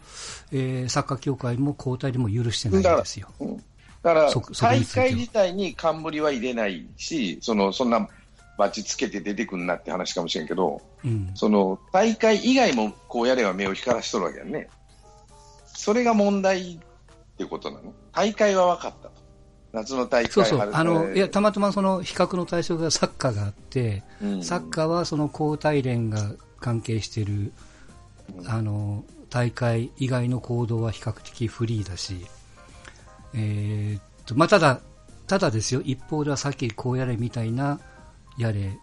[0.51, 3.29] ー、えー、サッカー協会も交代でも許してないんですよ。
[4.03, 8.07] だから、大会自体に冠は入れないし、その、そんな
[8.57, 14.69] バチつけて出てくんなって話かもしれんけど、うん、その、大会以外もこうやれば目を光らしとるわけやね。
[15.65, 16.77] それが問題っ
[17.37, 17.93] ていうことなの？
[18.11, 19.27] 大会は分かったと。
[19.73, 27.53] 夏の大会そうそうあのいやたまたまその比較の対象がサッカーがあって、うん、サッカーはその交代連が関係している、うん、
[28.45, 32.25] あの大会以外の行動は比較的フリーだし、
[33.33, 34.81] えー、っとまあ、ただ
[35.27, 35.81] ただですよ。
[35.83, 37.79] 一方ではさっきこうやれみたいな
[38.37, 38.77] やれ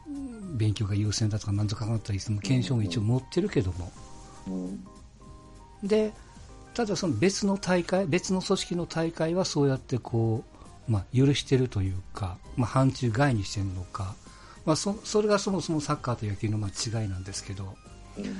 [0.54, 3.92] 勉強が優先だとかなんとかかったりしても検証も一応持ってるけども、
[4.48, 4.84] うん、
[5.82, 6.12] で
[6.74, 10.54] ただその別の大会別の組織の大会はそうやってこう
[10.88, 14.14] まあ、許してるというか、まあ、範疇外にしてるのか、
[14.66, 17.74] まあ、そそれがそもそもサッカーと野球のまあ違いなんですけど、
[18.18, 18.36] うん、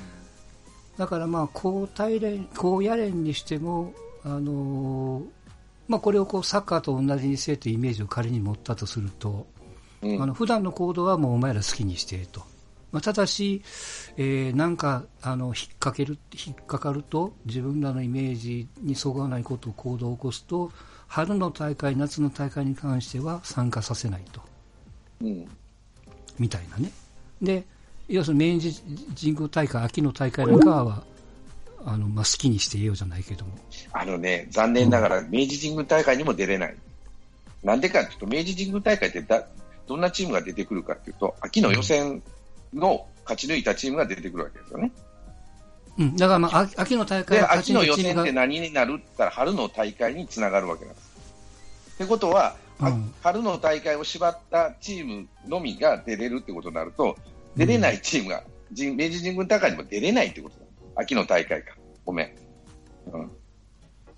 [0.97, 5.25] だからまあ高体連高野連にしても、あのー、
[5.87, 9.45] まあ、これをこうサッカーと同じにせえというイメージを仮に持ったとすると、
[10.01, 12.41] うん、あの普段の行動はもうお前ら好きにしてと。
[12.91, 13.61] まあ、ただし、
[14.15, 20.71] えー、なんかあの引っ掛ける引っかかると自分らのイメージにそぐわないことを行動を起こすと
[21.07, 24.41] 春の大会、夏の大会に関しては参加させないと、
[25.21, 25.45] うん、
[26.39, 26.89] みたいなね、
[27.41, 27.65] で
[28.07, 28.73] 要するに明治
[29.19, 31.03] 神宮大会、秋の大会なんかは、
[31.85, 33.51] あのまあ、好きにしていようじゃないけども
[33.93, 36.75] あのね、残念ながら明治神宮大会にも出れない、
[37.63, 39.45] なんでかというと、明治神宮大会ってだ
[39.87, 42.21] どんなチームが出てくるかというと、秋の予選
[42.73, 44.91] の勝ち抜いたチームが出てくるわけですよね。
[45.97, 51.11] うん、だから、まあ、秋の大会で秋の予選って何になるって言ったら、春の大会につながるわけなんです。
[51.95, 57.15] ってことは、うん、春の大会を縛ったチームのみが出れるってことになると、
[57.55, 58.43] 出れないチームが、
[58.77, 60.65] うん、明治神宮大会にも出れないってことだ。
[60.95, 61.75] 秋の大会か。
[62.05, 62.31] ごめん。
[63.11, 63.31] うん。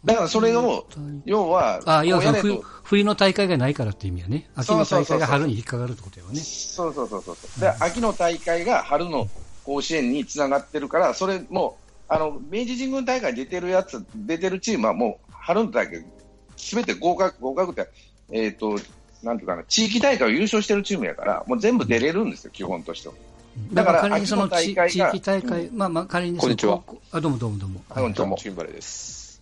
[0.05, 0.87] だからそれを、
[1.25, 4.49] 要は、あ要は冬冬の大会がないからって意味やね。
[4.55, 6.39] 秋の大会が春に引っかかるってことよね。
[6.39, 7.59] そうそうそうそう。
[7.59, 9.27] で、秋の大会が春の
[9.65, 16.05] 甲子園につながってるから、それも、あの、明治神宮大会出てるやつ、出てるチームはもう、春の大会、
[16.55, 17.91] すべて合格、合格って、
[18.31, 18.79] えっ、ー、と、
[19.23, 23.13] なんていうかな、地域大会を優勝してるチームやから、もう全部出れるんですよ、基本としては。
[23.73, 26.81] だから仮にその地域大会、うん、まあまあ仮にこんにちは。
[27.11, 27.81] あ、どうもどうもどうも。
[27.89, 28.35] こんにちは。
[28.37, 29.41] チンバレです。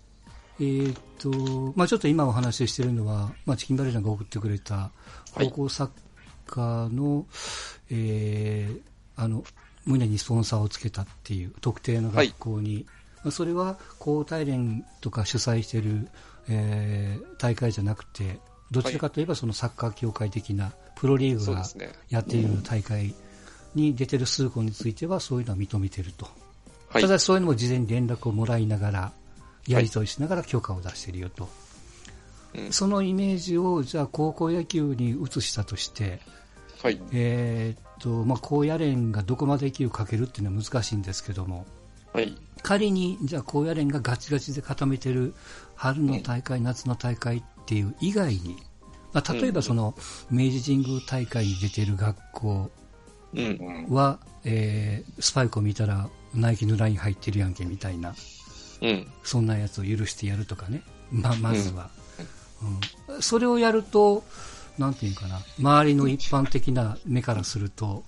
[0.59, 4.91] えー、っと、まあちょっと今お話ししてるのは、まあチキンバレーさんが送ってくれた、
[5.33, 5.89] 高校サッ
[6.47, 7.25] カーの、はい、
[7.91, 8.81] えー、
[9.17, 9.43] あの、
[9.85, 16.07] 胸にスポンサーをつけたっていう特定の学校に、はい、まあ、それは高体連とか主催している、
[16.47, 18.39] えー、大会じゃなくて、
[18.71, 21.63] どちらかといえばそのサッカー協会的なプロリーグが
[22.09, 23.13] やっている大会
[23.75, 26.27] に出てる数校についてはそういうのは認めていると。
[26.89, 29.11] はい、ただそういうのも事前に連絡をもらいながら、
[29.67, 31.43] やり取りしながら許可を出しているよと。
[31.43, 31.49] は
[32.61, 36.19] い、そのイメージをじゃあ高校野球に移したとして、
[36.81, 41.65] はい、えー、と、まあ、高野連がどこまで息をかけるっていうのは難しいんですけども、
[42.13, 45.33] はい、仮に、じゃあ高野連がガチガチで固めてる
[45.75, 48.57] 春の大会、うん、夏の大会っていう以外に、
[49.13, 49.95] まあ、例えばその、
[50.29, 52.71] 明治神宮大会に出てる学校
[53.89, 58.13] は、うん、えー、スパイクを見たらナイキのライン入ってるやんけみたいな、
[58.81, 61.89] うん、そんなやつを許してやるとかね、ままずは、
[63.07, 64.23] うん、それをやると、
[64.77, 68.03] なんていうかな、周りの一般的な目からすると、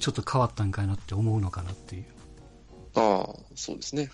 [0.00, 2.04] ちょっと変わったんかいなって思うのかなっていう。
[2.96, 4.10] ああ、そうですね。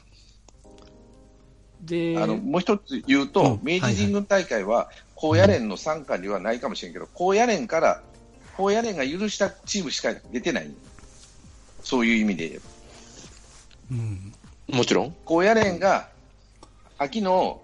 [1.83, 8.03] で、あの、もう一つ言うと、うん、明治神宮大会は、高野連の参加にはないかもしれんけど、うん、高野連から、
[8.57, 10.71] 高野連が許したチームしか出てない。
[11.83, 12.61] そういう意味で。
[13.91, 14.33] うん。
[14.69, 15.17] もちろん。
[15.25, 16.09] 高野連が、
[16.99, 17.61] 秋の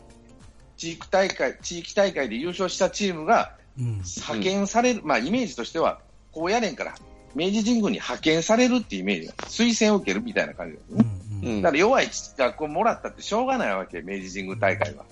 [0.76, 6.00] 地域大会、地域大会で優勝したチームが、派遣される、まあ、イメージとしては、
[6.32, 6.94] 高野連から
[7.34, 10.96] 明治神宮に派遣されるっていうイメージ推薦を受けるみたいな感じですね。
[10.96, 11.27] うんうん、
[11.62, 15.04] だから弱い学校もらったってしょうがないわけ、明治神宮大会は。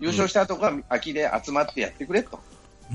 [0.00, 2.40] 優勝したとこは秋で集まってやってくれと。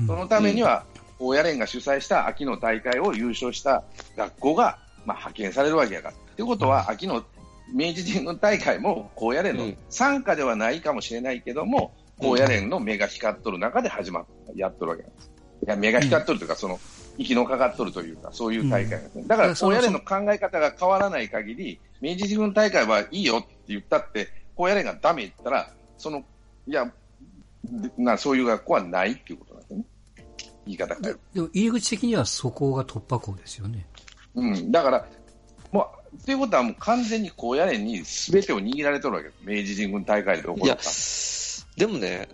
[0.06, 0.84] そのためには、
[1.18, 3.84] 高野連が主催した秋の大会を優勝した
[4.16, 6.14] 学校が、まあ、派遣されるわけやから。
[6.36, 7.24] ということは、秋の
[7.72, 15.30] 明治神宮大会も高野連の参加ではないかもしれないけども、高野連の目が光っとる中で始まっやっとるわけなんです。
[15.66, 16.78] いや目が光っとるというか、その
[17.18, 19.24] 息のかかっとるというか、そういう大会ですね。
[19.26, 26.24] だから、高野連の考え方が変わらない限り、明治神宮大会はいいよって言ったって、高野連がダメ言ったら、その、
[26.66, 26.90] いや、
[27.96, 29.84] なそういう学校はないっていうことなんですね。
[30.66, 33.86] 言い方でも入り口的にはそこが突破口ですよね。
[34.34, 35.06] うん、だから、
[35.72, 39.36] もう、ということはもう完全に高野連に全てを握られてるわけです。
[39.44, 40.76] 明治神宮大会で起こった。
[41.76, 42.28] でもね、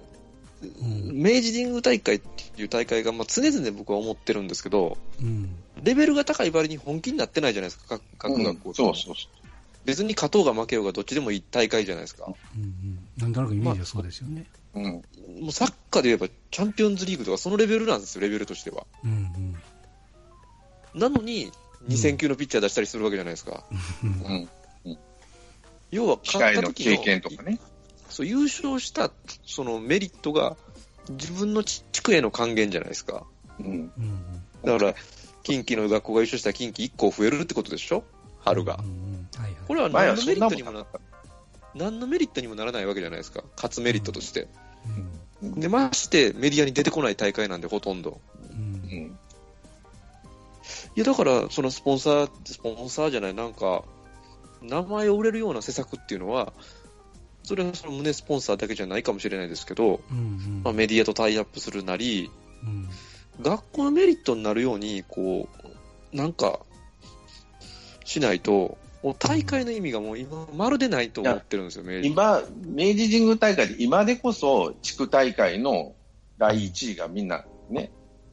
[0.63, 9.42] うん、明治神宮大会っていう大会が、まあ、常々僕は思ってるんですけど、うん、レベルが高い割に本気になってないじゃないですか、各学校、うん、そうそうそう
[9.85, 12.27] 別に勝とうが負けようがどっちでもいい大会じゃないですか。
[12.57, 14.47] うんうん、なんとなくイメージはそうですよね。
[14.75, 15.01] まあ、うん、も
[15.49, 18.87] うサッカーで言えばチャンピオンズリーグとかそのレベルなんですよ、レベルとしては。
[19.05, 19.57] うん
[20.95, 21.51] うん、なのに、
[21.89, 23.65] 2000球のピッチャー出したりするわけじゃないですか。
[24.05, 24.49] うん
[25.91, 27.59] 要は、勝った時の経験とかね。
[28.09, 29.11] そう優勝した
[29.47, 30.57] そのメリットが
[31.11, 33.27] 自分の地区への還元じゃないですか。
[33.59, 33.91] うん、
[34.65, 34.95] だから、
[35.43, 38.05] 近畿の学校が優勝したら近畿1校増えるってことでしょ？
[38.41, 38.79] 春が。
[39.67, 40.87] これは何のメリットにもな
[41.75, 43.43] 何のメリットにもならないわけじゃないですか。
[43.57, 44.49] 勝つメリットとして。
[45.43, 48.21] で、ましてメディアに出てこない大会なんで、ほとんど。
[48.53, 49.19] うん、
[50.95, 53.85] いや、だから、そのスポンサー、スポンサーじゃない、なんか、
[54.61, 56.53] 名前を売れるような施策っていうのは、
[57.43, 62.31] それはその胸スポンサーだけじゃないかもしれないですけど、うんうん、まあ、メディアとタイアップするなり、
[62.63, 62.89] うん、
[63.41, 65.49] 学校のメリットになるように、こ
[66.13, 66.61] う、なんか、
[68.05, 75.93] しないと、もう大会の意味がもう今、まるでないと思ってるんですよ、明治今、明治神宮大会で、今でこそ地区大会の
[76.39, 77.91] 第1位がみんなね、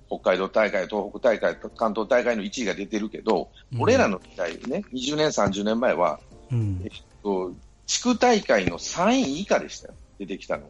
[0.07, 6.19] 北海道大会、東北大会、関東大会の1位が出てるけど、うん、俺らの時代ね、20年、30年前は、
[6.51, 6.91] うん、えっ
[7.23, 7.51] と、
[7.87, 10.69] 地区大会の3位以下でしたよ、出てきたのは。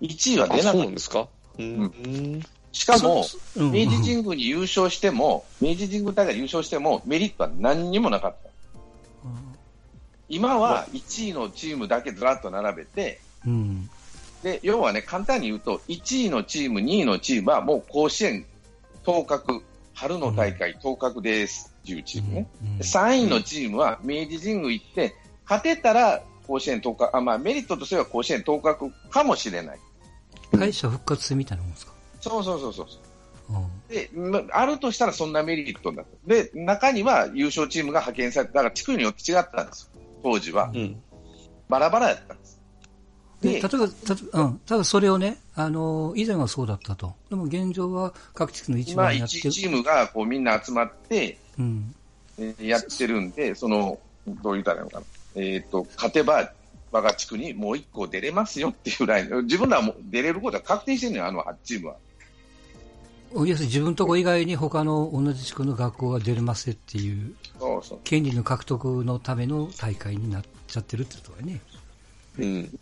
[0.00, 0.78] 1位は出なかった。
[0.78, 3.24] そうですか、うん、しかも、
[3.56, 8.51] 明治神宮に優勝しても、明治神宮大会で優勝しても、メリットは何にもなかった。
[10.32, 13.90] 今は1位のチームだけずらっと並べて、うん、
[14.42, 18.46] で要はね、簡単に言うと、1位のチーム、2位のチームはもう甲子園
[19.04, 22.68] 当確、春の大会当確ですっていうチームね、うん。
[22.76, 25.14] うん、3位のチームは明治神宮行って、
[25.44, 29.78] 勝てたら甲子園当確、あまあ、メリットとしては甲子園当確かもしれない。
[30.56, 31.92] 敗者復活戦みたいなもんですか？
[32.20, 32.88] そうそうそうそう。
[33.88, 34.10] で、
[34.52, 36.08] あるとしたらそんなメリットだと。
[36.26, 39.91] で、中には優勝チームが派遣されて、だから地区によって違ったんですよ、
[40.22, 40.70] 当時は。
[40.74, 41.02] うん、
[41.68, 42.60] バラバラやったんです。
[43.42, 51.94] で例えば、たうん、ただそれをね、あの以前はそうだったと、でも現状は各地区の一番やってる、まあ、チームがこうみんな集まって、うん、
[52.60, 56.52] やってるんで、そのどう言ったらいいのかな、えーと、勝てば
[56.92, 61.96] 我が地区にもう1個出れますよっていうぐらい、自分らはもう出れることは確定してるのよ、あの8チームは。
[63.34, 67.34] 要するに自分とこ以外に他の同じ地区の学校が出れますっていう
[68.04, 71.60] 権利の獲得のための大会になっちゃってるってことだね。
[72.38, 72.78] うん。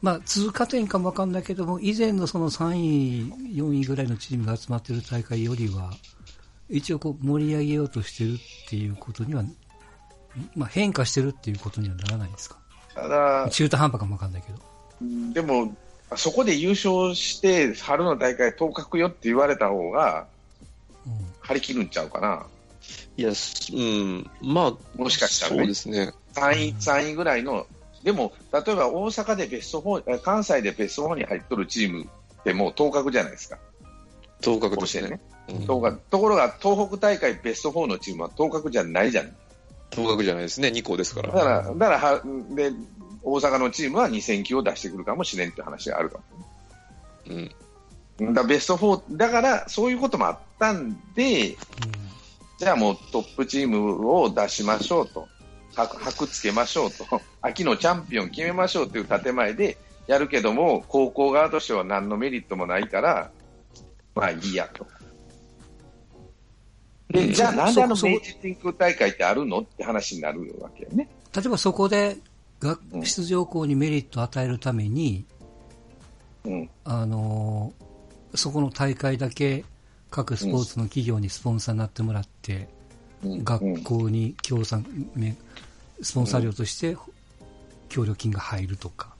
[0.00, 5.92] まあ、通過点かもわかんないけども、以前のその3位、4位ぐらいのチームが集まってる大会よりは、
[6.68, 9.42] 一応こう盛り上げようとしてるっていうことには、
[10.54, 12.58] まあ、変化してるっていうことにはならないですか？
[12.94, 14.58] ただ、中途半端かもわかんないけど。
[15.32, 15.74] でも、
[16.16, 20.26] そこで優勝して春の大会当確よって言われた方が、
[21.40, 22.46] 張り切るんちゃうかな。
[23.16, 25.58] いや、うん、まあ、もしかしたらね。
[25.58, 26.12] そうですね。
[26.34, 27.66] 3位、3位ぐらいの、
[28.04, 33.58] でも、例えば大阪でベスト4、関西でベスト4に入っとるチームってもう当確じゃないですか。
[34.40, 35.20] 当確としてね。
[35.48, 39.34] うん、当確ところが、東北大会ベスト4のチームは当確じゃないじゃん。
[39.90, 41.32] 当確じゃないですね、2校ですから。
[41.32, 42.22] だから、だからは
[42.54, 42.72] で
[43.22, 47.48] 大阪のチームは2000球を出してくるかもしれんって話があるかも、
[48.20, 51.56] うん、だベスト4だからそういうこともあったんで、うん、
[52.58, 55.28] じゃあもうトップチームを出しましょうと。
[55.86, 57.04] 箔つけましょうと。
[57.40, 63.30] 秋のチャンピオン決めましょうという建前でやるけども高校側としては何のメリットもないから
[64.14, 64.86] まあいいやと。
[67.10, 69.60] でじゃあなんであの明治天空大会ってあるの？
[69.60, 71.08] って話になるわけよね。
[71.34, 72.16] 例えばそこで
[72.60, 75.24] が出場校にメリットを与えるために、
[76.44, 77.72] うん、あの
[78.34, 79.64] そこの大会だけ
[80.10, 82.68] 各スポーツの企業にスポンサーになってもらって、
[83.22, 84.84] うん、学校に協賛、
[86.02, 86.96] スポンサー料として
[87.88, 89.14] 協力金が入るとか。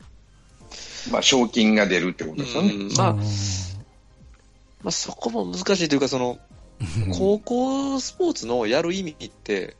[1.11, 2.73] まあ、賞金が出るってことですよね。
[2.97, 3.23] まあ、ま
[4.85, 6.39] あ、そこも難しいというか、その、
[7.17, 9.77] 高校スポーツのやる意味って、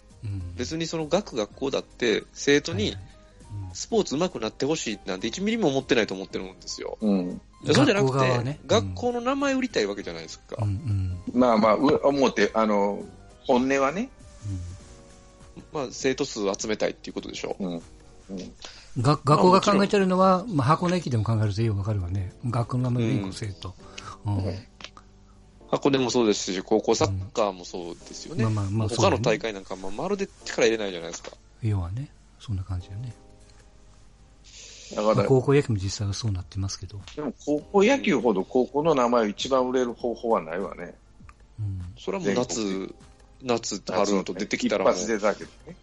[0.57, 2.97] 別にその学学校だって生徒に
[3.73, 6.99] スポーツ上手くなってほしいなんて1ミリも思ってないと思ってるんですよ。
[7.01, 10.57] うん、そうじゃなくて、ね、学校の名前売りたいわけじゃないですか。
[10.61, 13.03] うんうん、まあまあ、思って、あの、
[13.47, 14.11] 本音はね。
[15.73, 17.67] まあ、生徒数集めたいっていうことでしょう。
[17.67, 17.83] うん
[19.01, 22.33] 学校が考えてるのは、まあ、箱根駅でも考えるとよくわかるわね。
[22.45, 23.75] 学校の名前を生徒。
[25.71, 28.45] 箱根もそうですし、高校サッカーもそうですよね。
[28.45, 31.31] まあまあまあ、他の大会なんかもまるで力入れないじゃないですか。
[31.63, 33.15] 要はね、そんな感じよね。
[34.95, 37.01] だから、高校野球も実際はそうなってますけど。
[37.15, 40.95] でも高校野球ほど高校の名前を一番売れる方法はないわね。
[41.61, 42.95] うん、それはもう夏、
[43.43, 44.93] 夏、春と出てきたらもう。
[44.95, 45.77] 一発出たけどね。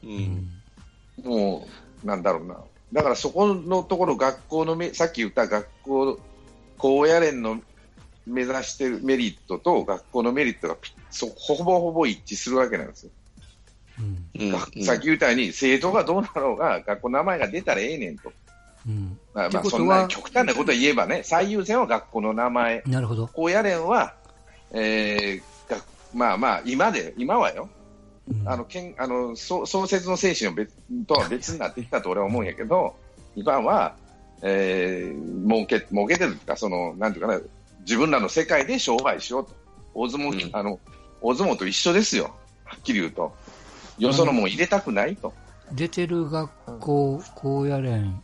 [1.23, 1.31] うん。
[1.31, 1.67] も
[2.03, 2.57] う、なんだろうな。
[2.93, 6.19] だからそこのところ学校のめ、さっき言った学校、
[6.77, 7.61] 高野連の
[8.25, 10.77] 目指してるメリットと学校のメリットが
[11.11, 13.11] そほぼほぼ一致するわけなんですよ。
[14.35, 18.31] うん、さっき言ったように、生徒がどうなろうが、学校の名前が出たらええねんと。
[18.87, 24.13] うん、まあ、まあそんな極端なこと言えばね、最優先は学校の名前、なるほど高野連は、
[24.71, 25.83] えー、
[26.13, 27.69] まあまあ、今で、今はよ、
[28.29, 30.73] うん、あのけんあの創設の精神は別
[31.07, 32.95] とは別になってきたと俺は思うんやけど、
[33.35, 33.95] 今は、
[34.41, 37.41] えー、儲け、儲けてるっていうか、その、なんていうかな、
[37.81, 39.51] 自分らの世界で商売しようと。
[39.93, 40.79] 大相撲、うん、あの、
[41.21, 42.35] 大相撲と一緒ですよ。
[42.63, 43.33] はっきり言うと。
[43.97, 45.33] よそのもん入れたくないと。
[45.71, 48.21] 出てる学校、高野連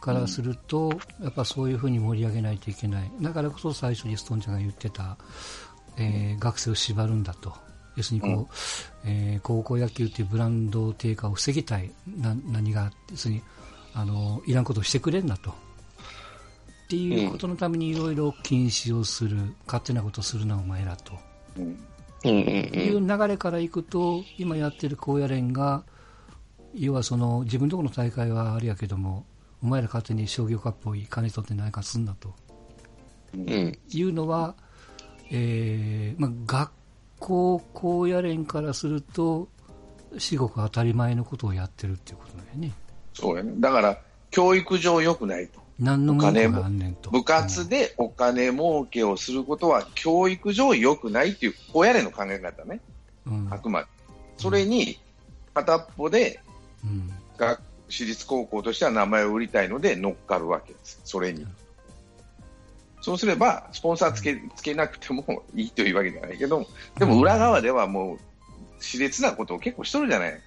[0.00, 3.10] からすると、うん、やっぱそういうふうに盛り上げないといけない。
[3.20, 5.16] だからこそ最初にストンちゃんが言ってた、
[5.96, 7.52] えー、学生を縛るんだと。
[7.96, 8.48] 要するにこ
[9.04, 11.90] う、うん、えー、高校野球というブランド低下を防ぎたい。
[12.18, 13.42] な何が、要するに、
[13.94, 15.50] あの、いらんことをしてくれんなと。
[15.50, 15.54] っ
[16.88, 21.14] ていうことのためにいろいろ禁止をする、勝手なことをするな、お前らと。
[22.28, 25.82] いう流れからいくと、今やってる高野連が、
[26.74, 29.24] 要はその自分のところの大会はあれやけども、
[29.62, 32.34] お前ら勝手に商業化っぽい金取って何かすんなと、
[33.34, 34.54] うん、いうのは、
[35.30, 36.72] えーまあ、学
[37.18, 39.48] 校高野連からすると、
[40.18, 42.72] 至極当たり前のことをやってるっていうことだよね。
[43.14, 43.52] そうやね。
[43.58, 43.98] だから、
[44.30, 45.60] 教育上良くないと。
[45.78, 46.64] 何のお金も。
[47.10, 52.80] 部活でお金儲けをすることは教育上良くないっていう親連の考え方ね、
[53.26, 53.86] うん、あくまで。
[54.38, 54.98] それに
[55.54, 56.40] 片っぽで、
[56.84, 57.10] うん、
[57.88, 61.46] 私立高校としては名前を売りたいので乗っかるわけです、それに。
[63.00, 65.24] そうすれば、スポンサーつけつけなくても
[65.54, 66.66] いいというわけじゃないけど、
[66.98, 68.18] でも裏側ではもう、
[68.80, 70.40] 熾烈なことを結構しとるじゃない。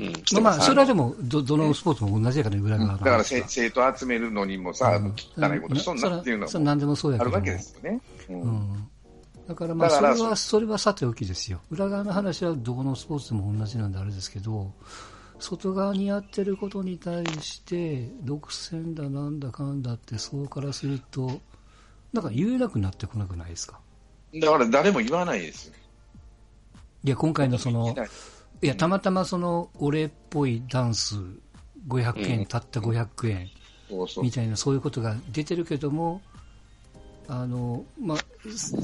[0.00, 0.04] う
[0.38, 8.00] ん、まあ、それはでもど、どのスポーツも同じやから裏側だから生徒集めるのにもさ、うん、汚いことしとんなっていうのは何でもそうやあるわけですよね。
[8.30, 8.88] うん、
[9.46, 11.60] だからまあそれは、それはさておきですよ。
[11.70, 14.72] 裏側の話はどこのスポーツでも同じなんであれですけど、
[15.42, 21.40] 外側にやってることに対して、独占だなんだかんだって、そうからすると、
[22.12, 23.80] なんか言えなくなってこなくないですか？
[24.34, 25.74] だから誰も言わないですよ。
[27.04, 27.94] いや、今回のその、
[28.62, 31.16] いや、たまたまその、俺っぽいダンス、
[31.88, 33.50] 500円、うん、たった500円、
[34.22, 36.22] みたいな、そういうことが出てるけども、
[37.26, 38.18] あの、まあ、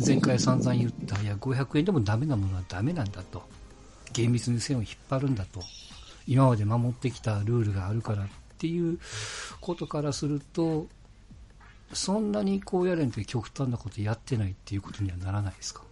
[0.04, 3.42] 前回散々言った、いや、500円でもダメなものはダメなんだと。
[4.12, 5.62] 厳密に線を引っ張るんだと。
[6.28, 8.26] 今まで守ってきたルールがあるからっ
[8.58, 9.00] ていう
[9.62, 10.86] ことからすると、
[11.94, 15.82] そんなに高野連って極端なことやってないっていうことにはならないですか？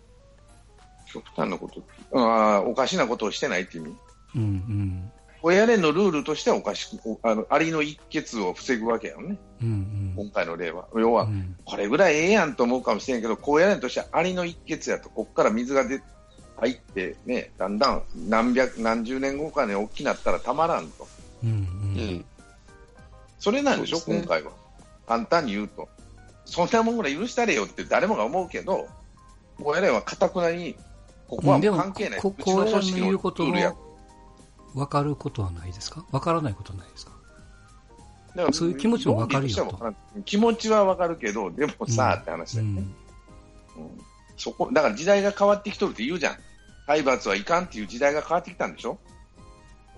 [1.06, 1.82] 極端なこと
[2.12, 3.96] あおかしなことをしてないって意味？
[4.34, 5.10] うんうん。
[5.42, 9.38] 親連のルールとしてはおかしく、あの、ありの一決を防ぐわけやね。
[9.62, 10.88] うんうん、今回の例は。
[10.96, 16.02] 要は、うん、これぐらいええやんと思うかもしれんけど、高野連としてはありの一決やと、ここから水が出
[16.56, 21.06] 入ってね、だんだん何百、何十年後かに大きなったらたまらんと。
[21.44, 22.24] うんうん、
[23.38, 24.52] それなんでしょ、ね、今回は。
[25.06, 25.88] 簡単に言うと。
[26.46, 28.88] そんなもんぐらい許したれよって誰もが思うけど、
[29.60, 30.76] 親連はかたくなに
[31.28, 32.20] ここは関係ない。
[32.20, 33.76] ここの組織の言うことも
[34.74, 36.04] 分かることはないですか？
[36.10, 37.12] 分からないことはないですか？
[38.36, 39.94] だからそういう気持ちも分かるよと。
[40.24, 42.82] 気持ちは分かるけど、でもさ、うん、って話だよね、
[43.76, 43.90] うん、うん。
[44.36, 46.36] そこ、だから時代が変わってきとるって言うじゃん。
[46.86, 48.98] 体罰はいかんっていう時代が変わってきたんでしょ？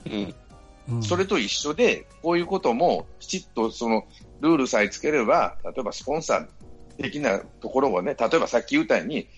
[0.06, 1.02] うん。
[1.02, 4.06] それと一緒で、こういうこともきちっとその
[4.40, 9.28] ルールさえつければ、例えばスポンサー的なところをね、例えばさっき言ったように、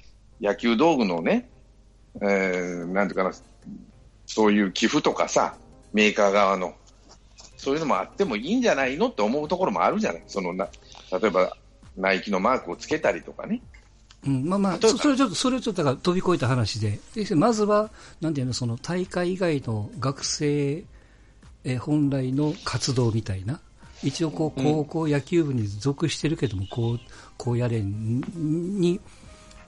[0.41, 1.51] 野球道具のね、
[2.23, 3.33] えー、なんていうかな、
[4.27, 5.57] そういう寄付とかさ、
[5.93, 6.75] メーカー側の、
[7.57, 10.23] そういうのもあってもいいんじゃないのって思うところもあるじゃない。
[10.29, 10.69] そのな
[11.21, 11.57] 例えば、
[11.97, 13.61] ナイキのマークをつけたりとかね。
[14.27, 17.91] うん、まあまあ、そそれちょっと、それちょっと飛び越えた話で、でまずは、
[18.21, 20.85] なんていうの、その大会以外の学生、
[21.65, 23.61] え本来の活動みたいな、
[24.03, 27.01] 一応こう、高校野球部に属してるけども、こう、
[27.39, 28.21] 高野連
[28.81, 29.01] に、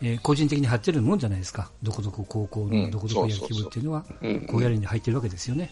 [0.00, 1.70] えー、個人的に入ってるもんじゃないですか。
[1.82, 4.04] どこどこ高校のどこどこ野球部っていうのは、
[4.48, 5.70] 高野連に入ってるわけですよね。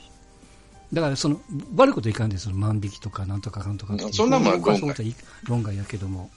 [0.93, 1.41] だから、その、
[1.77, 5.15] 悪いこといかんです、その万引きとか、なんとかかんとかそんなもん論外。
[5.45, 6.31] 論外やけども。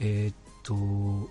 [0.00, 1.30] えー、っと、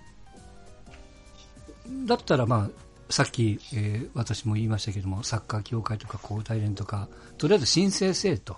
[2.06, 7.08] だったらまあ、さっき、えー、私も言いましたけども、サッカー協会とか交代連とか、
[7.38, 8.56] とりあえず申請せえと。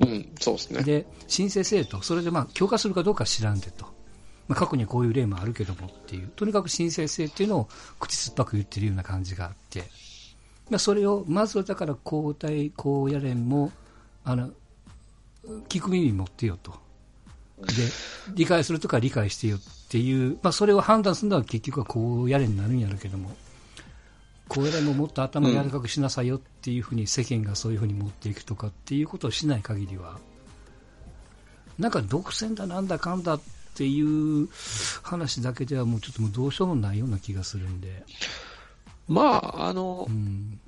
[0.00, 0.82] うん、そうですね。
[0.82, 2.02] で、申請せえと。
[2.02, 3.86] それでまあ、強化するかどうか知らんでと。
[4.48, 7.68] まあ、過去にこういう例もあるけどもっていう、とにかく申請制っていうのを
[7.98, 9.84] 口酸っぱく言ってるような感じがあって、
[10.68, 13.72] まあ、それを、まずはだから交代、高野連も、
[14.24, 14.50] あの、
[15.68, 16.72] 聞く耳持ってよと。
[17.60, 17.66] で、
[18.34, 19.58] 理解するとか理解してよ
[19.94, 23.30] っていう、まあ、それを判断するのは結局は高野連になるんやるけども、
[24.48, 30.18] 高野連ももっと頭柔らかくしなさいよっていうふうに世間がそういうふうに持っていくとかっていうことをしない限りは、
[31.78, 33.40] なんか独占だなんだかんだっ
[33.74, 34.48] っていう
[35.02, 38.04] 話だけではもうちょっともうどうしようもないような気がするんで。
[39.08, 40.60] まあ、あの、うん、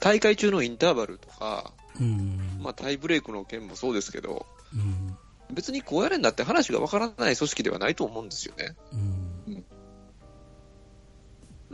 [0.00, 5.16] 大会中のインターバルとか、うん、まあ、タイブレークの件もそうですけど、うん、
[5.52, 8.74] 別にこうやれんだって話がわからない組織ではないと思うんですよね。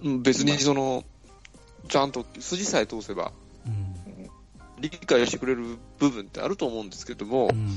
[0.02, 1.04] うん、別にその、
[1.88, 3.32] ちゃんと筋さえ通せば、
[4.78, 7.76] 理解してくれる部分ってあると思うんですけども、うんうん、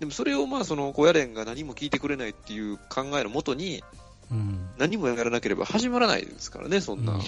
[0.00, 3.84] でもそれをまあその高野連が何も聞いてくれないっていう考えのもとに、
[4.30, 7.20] うん、何もやらなければ始まらないですからね、そんな。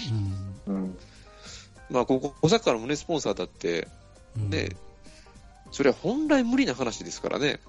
[1.89, 3.87] まあ、ここ、小坂の胸スポンサーだって、
[4.35, 4.69] ね、
[5.73, 7.59] それは本来無理な話ですからね。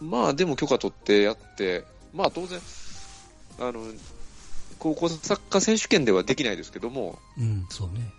[0.00, 2.60] まあ、でも許可取ってやって、まあ当然、
[3.60, 3.80] あの、
[4.80, 8.12] 高校サッカー選手権ではできないですけども、うん、そうね。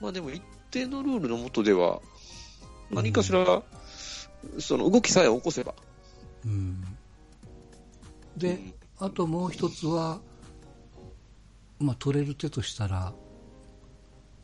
[0.00, 2.00] まあでも一定のルールのもとでは、
[2.90, 3.62] 何かしら、
[4.60, 5.74] その動きさえ起こせば。
[6.44, 6.84] うん、
[8.36, 8.60] で、
[9.00, 10.20] あともう一つは、
[11.80, 13.12] まあ、取れる手としたら、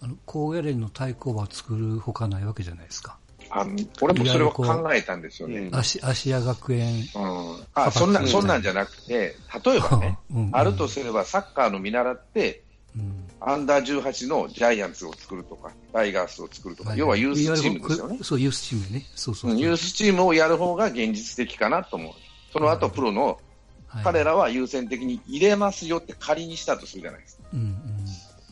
[0.01, 3.19] あの高野連の対抗馬を作るほかないわけじゃないですか。
[3.51, 3.67] あ
[4.01, 5.71] 俺もそれを考えたんですよね。
[5.73, 12.63] 芦屋学園、うん、あそんなそんなんじゃなくて、例えばね、うんうん、あるとすればサッカーの見習って、
[12.97, 18.19] うん、アンダー18のジャイアンツを作るとか、タイガースを作るとか、はい、要はユースチームですよね。
[18.23, 19.07] そう、ユースチームね。
[19.15, 22.13] そうそうユースチームをやる方が現実的かなと思う。
[22.53, 23.39] その後、プロの、
[23.87, 27.45] はい、彼らは優先的に入れますよって仮にしたとするじゃないですか。
[27.53, 27.96] うんうん、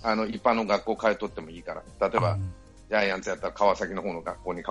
[0.05, 2.09] あの一般の学校通っとってもいいから。
[2.09, 2.53] 例えば、うん、
[2.91, 4.69] ジャイアンツやったら川崎の方の学校に通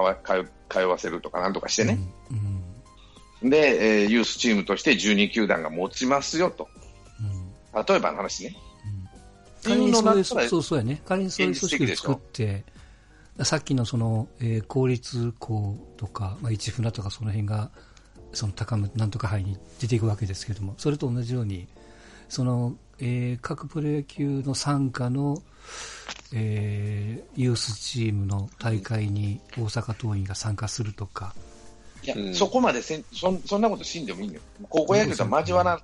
[0.70, 1.98] 通わせるとかなんとかしてね。
[2.32, 2.68] うん
[3.44, 6.70] うん、で、えー、ユースチームとして12球団が持ちますよと。
[7.88, 8.56] 例えばの話ね。
[11.06, 12.64] 仮にそういう、組織を作って、
[13.44, 17.72] さっきのその、えー、公立校とか、まあ、一船とかその辺が、
[18.34, 21.68] その高めなんとか杯に出ていくわけですけども、それと同じように、
[22.30, 22.76] その、
[23.06, 25.44] えー、各プロ野球の参加の、
[26.34, 31.36] えー、ユースチームの大会に大阪桐蔭が参加するとか。
[32.02, 34.42] いや、うん、そこまでせんそそんなことしんでもいいんだよ。
[34.70, 35.82] 高校野球と交わら、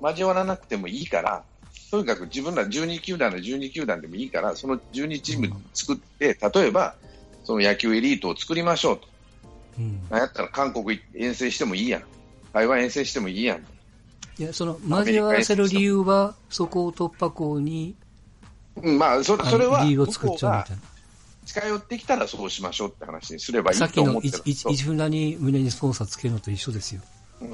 [0.00, 1.42] 交わらなくてもいいから、
[1.90, 6.94] とにかく自分ら12球団の12球団でもいいから、その12チーム作って、例えば、
[7.42, 9.08] その野球エリートを作りましょうと。
[9.76, 12.04] うん、やったら韓国遠征してもいいやん。
[12.52, 13.66] 台湾遠征してもいいやん。
[14.40, 17.94] いや、その、交わらせる理由は、そこを突破口に、
[18.82, 20.82] うん、まあ、それそれは、理由を作っちゃうみたいな。
[21.44, 27.02] 近寄ってきたらそうしましょうって話にすればいいと思ってさっきの一分に胸にスポンサーつけるのと一緒ですよ。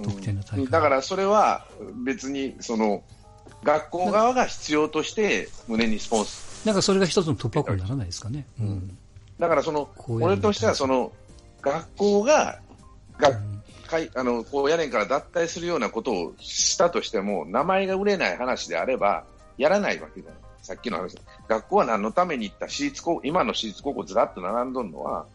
[0.04, 0.68] 得点の大会。
[0.68, 1.66] だからそれは
[2.04, 3.02] 別に、その、
[3.64, 6.64] 学校側が必要として胸にスポンス。
[6.64, 8.46] なんかそれが一つの突破口にならないですかね。
[8.60, 8.96] うん、
[9.40, 11.10] だからその、俺としてはその、
[11.62, 12.60] 学校が、
[13.18, 13.55] が、かい
[14.14, 19.24] あのこう屋根から脱退するようなことをしたとしても、名前が売れない話であれば、
[19.58, 20.40] やらないわけじゃない。
[20.62, 21.16] さっきの話。
[21.48, 25.26] 学校は何のために行った私立高今の私立高校ずらっと並んどるのは、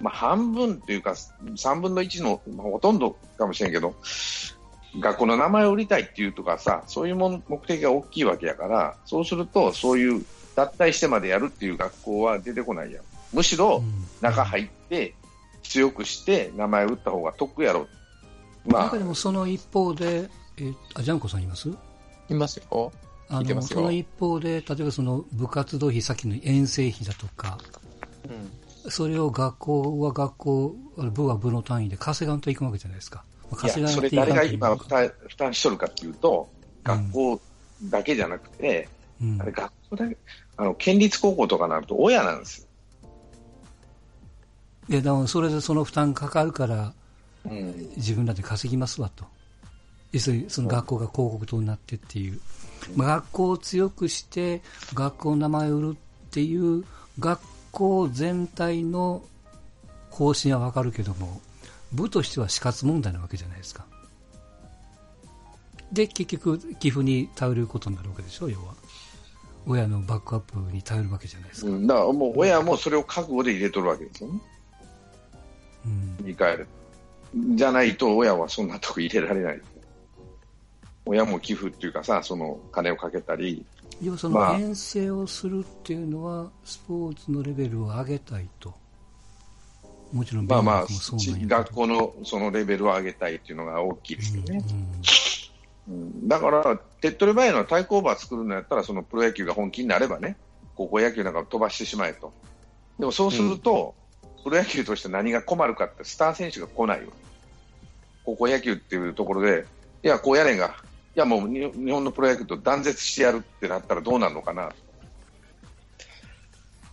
[0.00, 3.94] まあ、半分というか、3分の1の、まあ、ほとんどかもしれんけど、
[4.98, 10.24] 学校の名前を売りたいっていうとかさ、そういう目的が大きいわけやから、そうすると、そういう
[10.56, 13.04] 脱退してまでやるっていう学校は出てこないやん。
[13.32, 13.82] むしろ、
[14.20, 15.14] 中入って、
[15.62, 17.86] 強くして名前を打った方が得やろ。
[18.66, 18.84] まあ。
[18.84, 21.70] 中でもその一方で、えー、あ、ジャンコさんいます？
[22.28, 22.92] いますよ。
[23.28, 27.58] あの、その一方で、例えばその部活動費、さっきの遠征費だとか、
[28.84, 33.24] うん、それを学校は学校、部は部の単位で稼がんといくわけじゃないですか。
[33.54, 36.48] 稼がんといかそれ誰が今負担負担しとるかっていうと、
[36.82, 37.40] 学校
[37.84, 38.88] だけじゃなくて、
[39.22, 40.16] うん、あれ学校だけ、
[40.56, 42.66] あの、県立高校とかなると親なんですよ。
[44.90, 46.92] いや、でもそれでその負担かかるから、
[47.44, 49.24] うん、自分らで稼ぎますわと。
[50.10, 52.40] 要するにその学校が広告塔になってっていう。
[52.96, 54.62] まあ、学校を強くして、
[54.92, 56.84] 学校の名前を売るっていう、
[57.20, 59.22] 学校全体の
[60.10, 61.40] 方針はわかるけども、
[61.92, 63.86] 部としては死活問題なわけじゃないですか。
[65.92, 68.74] で、結局、寄付に頼ることになるわけでしょ、要は。
[69.66, 71.70] 親のバックアップに頼るわけじゃないですか。
[71.70, 74.40] うん、だからもう親もそれを覚悟で入れとるわけですよね。
[76.22, 76.66] 見返る。
[77.54, 79.60] じゃないと親はそんなとこ入れられない。
[81.06, 83.64] 親も寄付っていうかさ、その金をかけたり。
[84.02, 88.74] 要はその編成をするっていうのは、スポーツのレベルを上げたいと。
[90.12, 94.64] もちろんまあまあ、学校のそのレベルを上げたいっていうのが大きいですよね。
[95.88, 100.36] うん、うん、だから、手っ取り早いのは対抗馬作るのやったら、そのプロ野球が本気になればね、
[100.74, 102.32] 高校野球なんか飛ばしてしまえと。
[102.98, 103.94] でもそうすると、
[104.44, 107.12] プロ野球として何が困るかって、スター選手が来ないわ。
[108.24, 109.66] 高校野球っていうところで、
[110.02, 110.74] いや、こうやれんが、
[111.16, 114.70] いや、もう日本のプロ野球と断絶してやるってなったらどうなるのかな。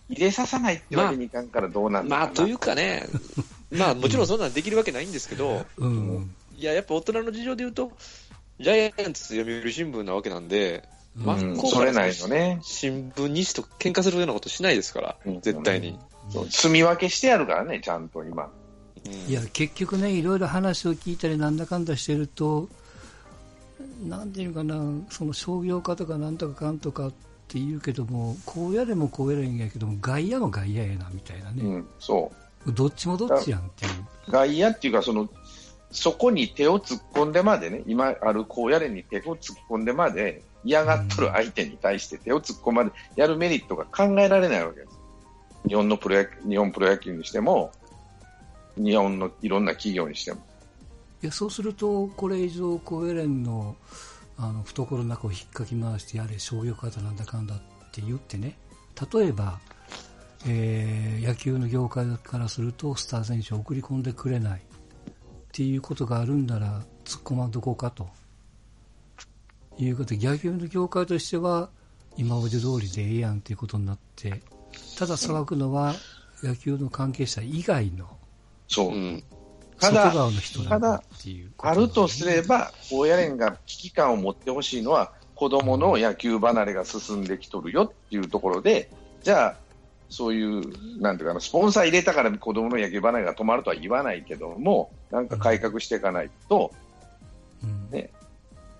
[0.08, 3.06] 入れささないってわけにいかんからどうなまあ、まあ、というかね、
[3.70, 7.92] まあもちろんそんなんできるわけないんですけど、うん、いや、やっぱ大人の事情で言うと、
[8.58, 11.92] ジャイアンツ読売新聞なわけなんで、真っ向から
[12.62, 15.98] 新聞にしと喧嘩するようなことしないですから、うん、絶対に。
[16.30, 18.50] 住み分けしてやるからね、ちゃんと今。
[19.26, 22.68] いや、結局ね、いろいろ話を聞いたり、なんだかんだしてると、
[24.06, 24.76] なんていうかな、
[25.10, 27.12] その商業化とかなんとかかんとかっ
[27.48, 32.30] て言うけども、こうやれもこうやれんやけども、外野も外野やなみたいなね、うん、そ
[32.66, 33.92] うどっちもどっちやんっていう。
[34.30, 35.28] 外野っていうかその、
[35.90, 44.97] そこに手を突っ込んでまでね、今あるこうやれに手を突っ込んでまで、嫌がっとる相手に対して手を突っ込までやるメリットが考えられないわけです。
[45.68, 47.70] 日本のプロ野日本プロ野球にしても、
[48.76, 50.40] 日本のいろんな企業にしても。
[51.22, 53.76] いやそうすると、これ以上、コエレンの
[54.38, 57.58] あの懐の中を引っかき回してやれ、商業化だなんだかんだっ
[57.90, 58.56] て言ってね、
[59.12, 59.58] 例えば、
[60.46, 64.62] えー、野球の業界からすると、スター選手を送り込んでくれないっ
[65.52, 68.08] ていうことがあるんなら、突っ込まんとこうかと
[69.76, 71.68] いうことで、野球の業界としては、
[72.16, 74.40] 今まで通りでええやんということになって、
[74.98, 75.94] ただ騒ぐのは、
[76.42, 78.18] 野球の関係者以外の
[78.68, 79.22] そう。
[79.80, 80.12] ただ、
[80.68, 81.02] ただ、
[81.58, 88.90] あるとすれば、高野連が危機感を持ってほしいのは、子供の野球離れが進んできとるよっていうところで、
[89.22, 89.56] じゃあ、
[90.10, 96.72] そういう、なんていうかな、スポンサー入れたから子供の野球離れが止まるとは言わないけども、なんか改革していかないと、
[97.92, 98.10] ね、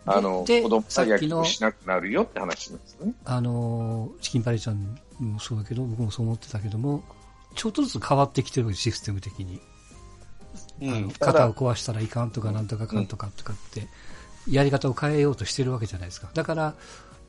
[0.04, 3.12] あの、子供が野球しなくなるよって話なんですね。
[3.24, 7.02] あの、チキンパレーちゃんもそうだけど、僕もそう思ってたけども、
[7.54, 9.60] ちょっとずつ変わってきてるシステム的に。
[10.80, 13.88] うん、肩を壊したらいかんとかなんとかかんとかとかって、
[14.48, 16.30] やり方を変えようとしてるわけじゃないですか。
[16.34, 16.74] だから、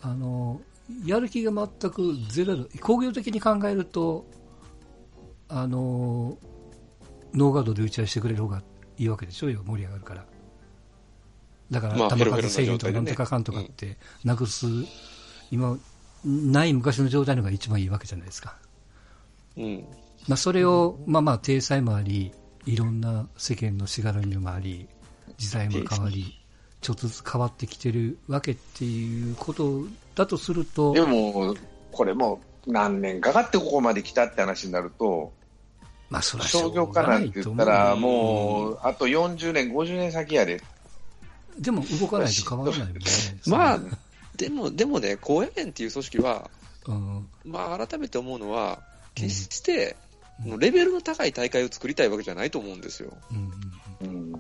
[0.02, 0.62] あの、
[1.06, 4.26] やる気が全くゼロ、工業的に考えると、
[5.48, 6.38] あの、
[7.34, 8.62] ノーガードで打ち合いしてくれる方が
[8.98, 10.26] いいわけでしょよ、盛り上がるから。
[11.70, 14.66] だから、球数制限とかなんとかかんとかって、なくす、
[15.52, 15.78] 今、
[16.26, 18.55] ない昔の状態のが一番いいわけじゃないですか。
[19.57, 19.86] うん。
[20.28, 22.32] まあ、それを、まあまあ、体裁もあり、
[22.65, 24.88] いろんな世間のしがらみもあり、
[25.38, 26.39] 時代も変わり、
[26.82, 30.93] ちょっとずつ変わってきてるわけっていうことだとすると。
[30.93, 31.55] でも、
[31.91, 35.34] これも何年かかってここまで来たって話になると、
[36.09, 40.61] まあ、そ商業化なんて言ったら、もう、あと40年、50年先やで。
[41.59, 43.01] でも動かないと変わらないもんね。
[43.45, 43.80] まあ、
[44.40, 46.50] でも、でもね、公園っていう組織は、
[46.88, 48.82] うん、まあ、改めて思うのは、
[49.14, 49.98] 決して、
[50.58, 53.12] レベルの高い大会を作りたいわけじゃないと思うんですよ。
[54.02, 54.34] うん、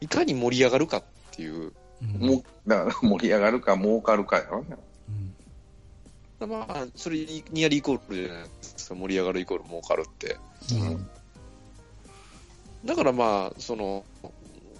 [0.00, 1.72] いかに盛り上がるかっていう。
[2.18, 4.76] もだから盛り上がるか儲かるかやろね。
[6.40, 7.18] うん、まあ、それ
[7.50, 8.94] ニアリーイコールじゃないですか。
[8.94, 10.38] 盛り上がるイコール儲かるって。
[10.72, 11.08] うん、
[12.84, 14.04] だからまあ、その、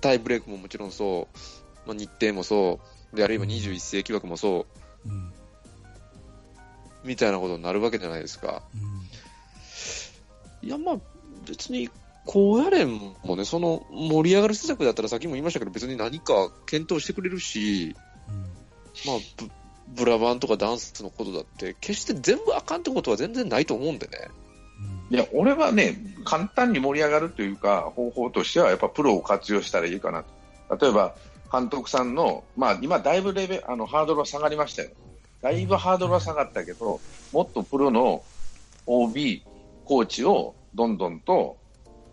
[0.01, 4.67] タイブレークももちろんそう、まあ、日程もそう、で、あるいは21世紀枠もそ
[5.07, 5.33] う、うん、
[7.05, 8.63] みたいなことになるわけじゃないですか。
[8.75, 9.03] うん
[10.63, 10.97] いや、まあ、
[11.47, 11.91] 別に、
[12.25, 12.89] 高野連
[13.25, 17.97] もね、その盛り上がる施策だったら、さっきも言いましたけど、別に何か検討してくれるし、
[18.29, 19.51] うん、まあブ、
[20.05, 24.13] ブラバンとかダンスのことだって、決して全部あかんってことは全然ないと思うんでね。
[25.11, 30.23] いや、俺はね、簡単に盛り上がるというか、方法としては、やっぱプロを活用したらいいかな
[30.69, 30.77] と。
[30.77, 31.17] 例えば、
[31.53, 34.91] 監督さんの、まあ、今、だいぶレベあのハードルは下がりましたよ。
[35.43, 37.01] だいぶハードルは下がったけど、
[37.33, 38.25] もっとプロの
[38.87, 39.43] OB、
[39.85, 41.59] コーチをどんどんと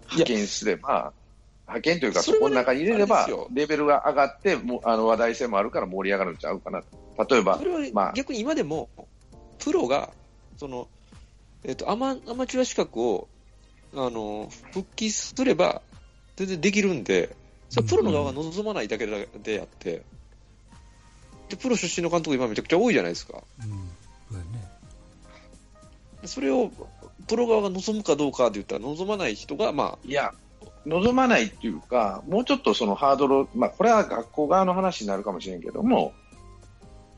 [0.08, 1.14] 派遣すれば、
[1.68, 6.84] 派遣というか、そこの中に入れれば、レベルが上がって、もあの話題性もあるから盛り上がるんちゃうかな
[7.30, 8.90] 例えば、それはまあ、逆に今でも、
[9.60, 10.10] プロが、
[10.58, 10.90] その、
[11.64, 13.28] えっ、ー、とアマ、アマチュア資格を、
[13.94, 15.82] あの、復帰すれば、
[16.36, 17.36] 全然できるんで、
[17.70, 20.02] それプロの側が望まないだけであって、
[21.50, 23.44] で、プロ出身の監督今めちゃくちゃ多いじゃないですか。
[26.22, 26.72] うん、それを
[27.28, 30.08] プロ側が望むかどうかで言ったら、望まない人が、まあ。
[30.08, 30.34] いや、
[30.86, 36.14] 望まないっていうか、もうちょっとそのハードルまあ、これは学校側の話になるかもしれんけども、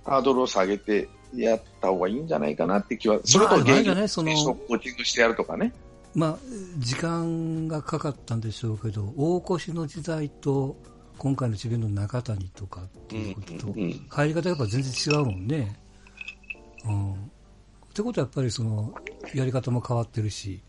[0.03, 5.73] ハードルを下げてやった方がいいんじゃないかなって気は、それと現役そのコーチングしてやるとかね。
[6.13, 6.37] まあ、
[6.77, 10.75] 時間がかかったんでしょうけど、大越の時代と、
[11.17, 13.75] 今回の智弁の中谷とかっていうことと、
[14.09, 15.79] 入り方がやっぱ全然違うもんね。
[16.85, 17.13] うん。
[17.13, 17.17] っ
[17.93, 18.93] てことはやっぱりその、
[19.33, 20.61] やり方も変わってるし、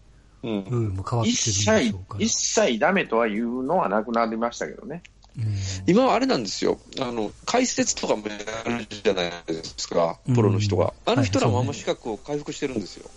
[0.43, 5.03] うん、ルールも変わってるんでしょうか一切ダメとは言うのはなくなりましたけどね。
[5.36, 5.45] うん、
[5.86, 6.78] 今はあれなんですよ。
[7.01, 8.36] あの、解説とかもや
[8.78, 10.93] るじゃないですか、プロの人が。
[11.07, 13.09] あの人らもあんま資格を回復してるんですよ。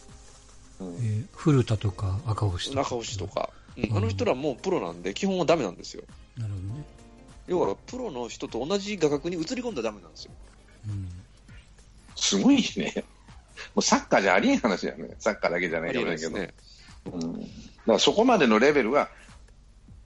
[0.80, 2.82] うん、えー、古田とか赤星とか。
[2.82, 3.49] 赤星とか。
[3.78, 6.03] うん、あの人らもうプロなんで、基本はダメなんですよ。
[6.38, 6.86] なるほどね。
[7.47, 10.32] 要は、プロの人と同じ画角に映り込んだらダメなんですよ。
[10.88, 11.09] うん、
[12.15, 13.03] すごいね。
[13.73, 15.15] もうサッカーじゃありえん話だよね。
[15.19, 16.05] サッカーだけじゃないけど。
[16.05, 16.53] ね、
[17.05, 17.41] うん。
[17.41, 17.47] だか
[17.86, 19.09] らそこまでのレベルが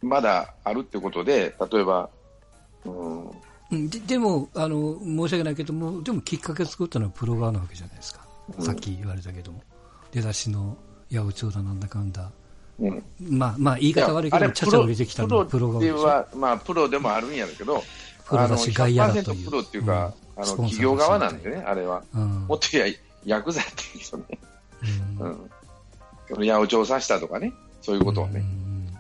[0.02, 2.10] まだあるってことで、例えば、
[2.86, 8.26] うん、ででもあの、申し訳ないけども、でもきっかけ作ったのはプロ側なわけじゃないですか、
[8.58, 9.62] うん、さっき言われたけども、
[10.12, 10.78] 出だしの
[11.12, 12.32] 八百長だなんだかんだ、
[12.80, 17.84] うん、まあまあ言い方悪いけど、ちゃちゃ入れてきたのはプロ側では、まあ、プロでもあるんやけど、
[18.26, 19.46] プロだし、外野だという。
[19.46, 22.04] プロっていうか、うん、あの企業側なんでね、あれは。
[22.14, 22.96] うん、もっと言え
[23.26, 24.26] ヤクザっていう人ね。
[25.20, 25.50] うん。
[26.36, 28.44] 八百長さしたとかね、そういうことをね。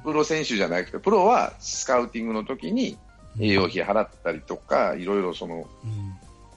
[0.03, 2.97] プロ選手じゃなくて、プロはスカウティングの時に
[3.39, 5.67] 栄養費払ったりとか、いろいろその、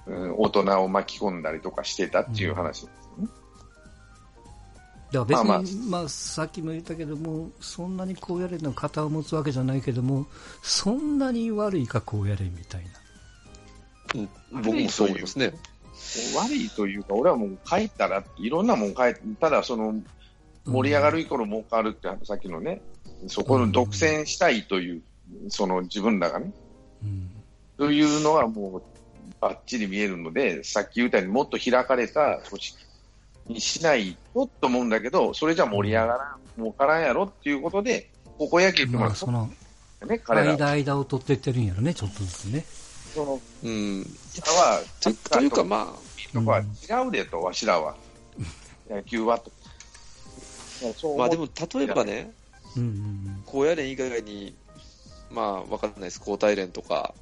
[0.07, 3.02] うん、大人を巻き込んだりとかしてたっていう話ですよね。
[5.13, 10.27] だから別に、まあ、まあ、まあ、さっきも言ったけども、そんなにこうやれの型を持つわけじゃないけども、
[10.63, 14.23] そんなに悪いかこうやれみたいな。
[14.55, 15.53] うん、僕もそう思いますね。
[16.35, 19.95] 悪いというか、俺はもう帰ったら、いろんなもん帰っただその、
[20.65, 22.81] 盛り上がるイコール儲かるって、さっきのね、
[23.27, 25.03] そこの独占したいという、
[25.49, 26.53] その自分らがね、
[27.03, 27.31] うん、
[27.77, 28.83] というのはもう
[29.41, 32.77] ばっちり見えるので、さっき言ったようにもっと開かれた組織
[33.53, 39.51] にしないとと思うんだけど、それじゃ盛り上がらん、儲からんやろっていうことで、高校野球ってまあその、
[40.07, 42.65] ね、彼ら間間を取っていってるんやろね、ちょっとずつね。
[43.15, 44.01] その、うん。
[44.45, 44.83] は、
[45.31, 47.95] というかまあ、とかは違うでと、わしらは。
[48.91, 49.53] 野球はと。
[51.17, 52.33] まあでも、例えばね、
[52.77, 52.87] うんう
[53.47, 54.57] 高野連以外に、
[55.31, 57.15] まあ、わからないです、交代連とか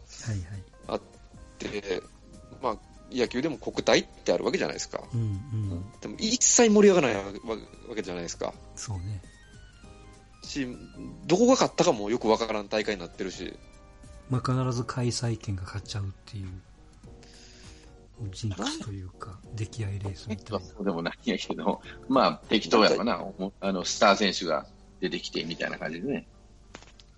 [0.86, 1.00] あっ
[1.58, 2.02] て、はいはい、
[2.62, 2.76] まあ、
[3.12, 5.02] 野球でも国体ってあるわけじゃないですか。
[5.12, 7.24] うんうん、でも、一切盛り上がらない
[7.88, 8.52] わけじゃないですか。
[8.76, 9.22] そうね。
[10.42, 10.66] し、
[11.26, 13.54] どこが勝ったかもよくわからん大会になってるし。
[14.28, 16.48] まあ、必ず開催権が勝っちゃうっていう。
[18.32, 20.64] ジンクスというか、出来合いレースみたいな。
[20.64, 23.24] そうでもないんやけど、まあ、適当やろな。
[23.60, 24.66] あの、スター選手が
[25.00, 26.26] 出てきてみたいな感じでね。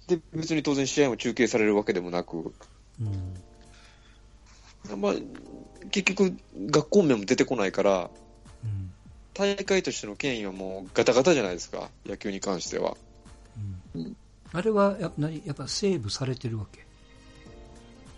[0.06, 2.54] で、別に当然試合も中継されるわけでもなく、
[3.00, 3.04] う
[4.94, 5.12] ん、まあ、
[5.90, 8.10] 結局、学校名も出てこないから、
[8.64, 8.92] うん、
[9.34, 12.96] 大会としての権威はもうガタガタじゃないですか、野球に関しては。
[13.94, 14.16] うん、
[14.52, 15.10] あれはや
[15.44, 16.86] やっぱセーブされてるわけ？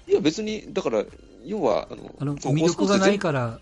[0.07, 1.05] いや、別に、だから、
[1.45, 3.61] 要は、あの、あの魅力がないからっ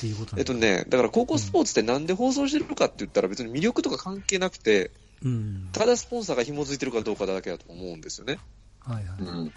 [0.00, 4.90] ていうことえっとね、だから高校スポーツってなんで放送してるかって言ったら別に魅力とか関係なくて、
[5.24, 8.38] うん、ただスポンサーが紐づいてるかどうかだけだと思うんですよね。
[8.80, 9.20] はいはい。
[9.20, 9.52] うん、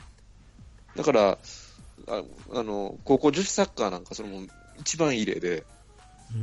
[0.95, 1.37] だから
[2.07, 2.23] あ、
[2.53, 4.41] あの、高校女子サッカーなんかそれも
[4.79, 5.63] 一番いい例で、
[6.33, 6.37] う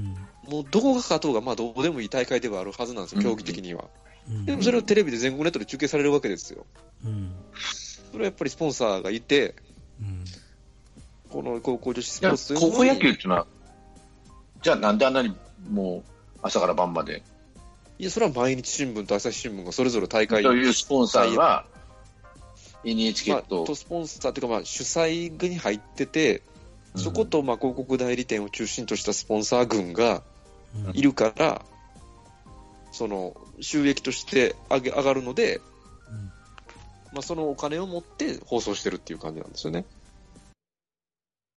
[0.50, 3.84] ん、もうどこが勝とうが、まあどうでもいい大会ではあるはずなんですよ、競技的には。
[4.28, 6.66] うん、でもそれをテレビで全国ネットで中継されるわけですよ。
[7.04, 9.54] うん、それはやっぱりスポンサーがいて、
[10.00, 10.24] うん、
[11.30, 12.72] この高校女子スポーツというのは。
[12.72, 13.46] 高校野球っていうのは、
[14.62, 15.36] じゃあなんであんなに
[15.70, 17.22] もう朝から晩まで。
[17.98, 21.66] いや、それは毎日新聞と朝日新聞がそれぞれ大会というスポンサーが
[22.84, 23.74] NHK と、まあ、と。
[23.74, 26.42] スポンサーというか、まあ、主催に入ってて、
[26.96, 30.22] そことまあ広告代理店を中心としたスポンサー群が
[30.92, 31.64] いるから、
[32.46, 35.64] うん、その収益として上げ上がるので、うん、
[37.12, 39.86] まあ、そのお金を持って放送してるっていう感じなんですよね。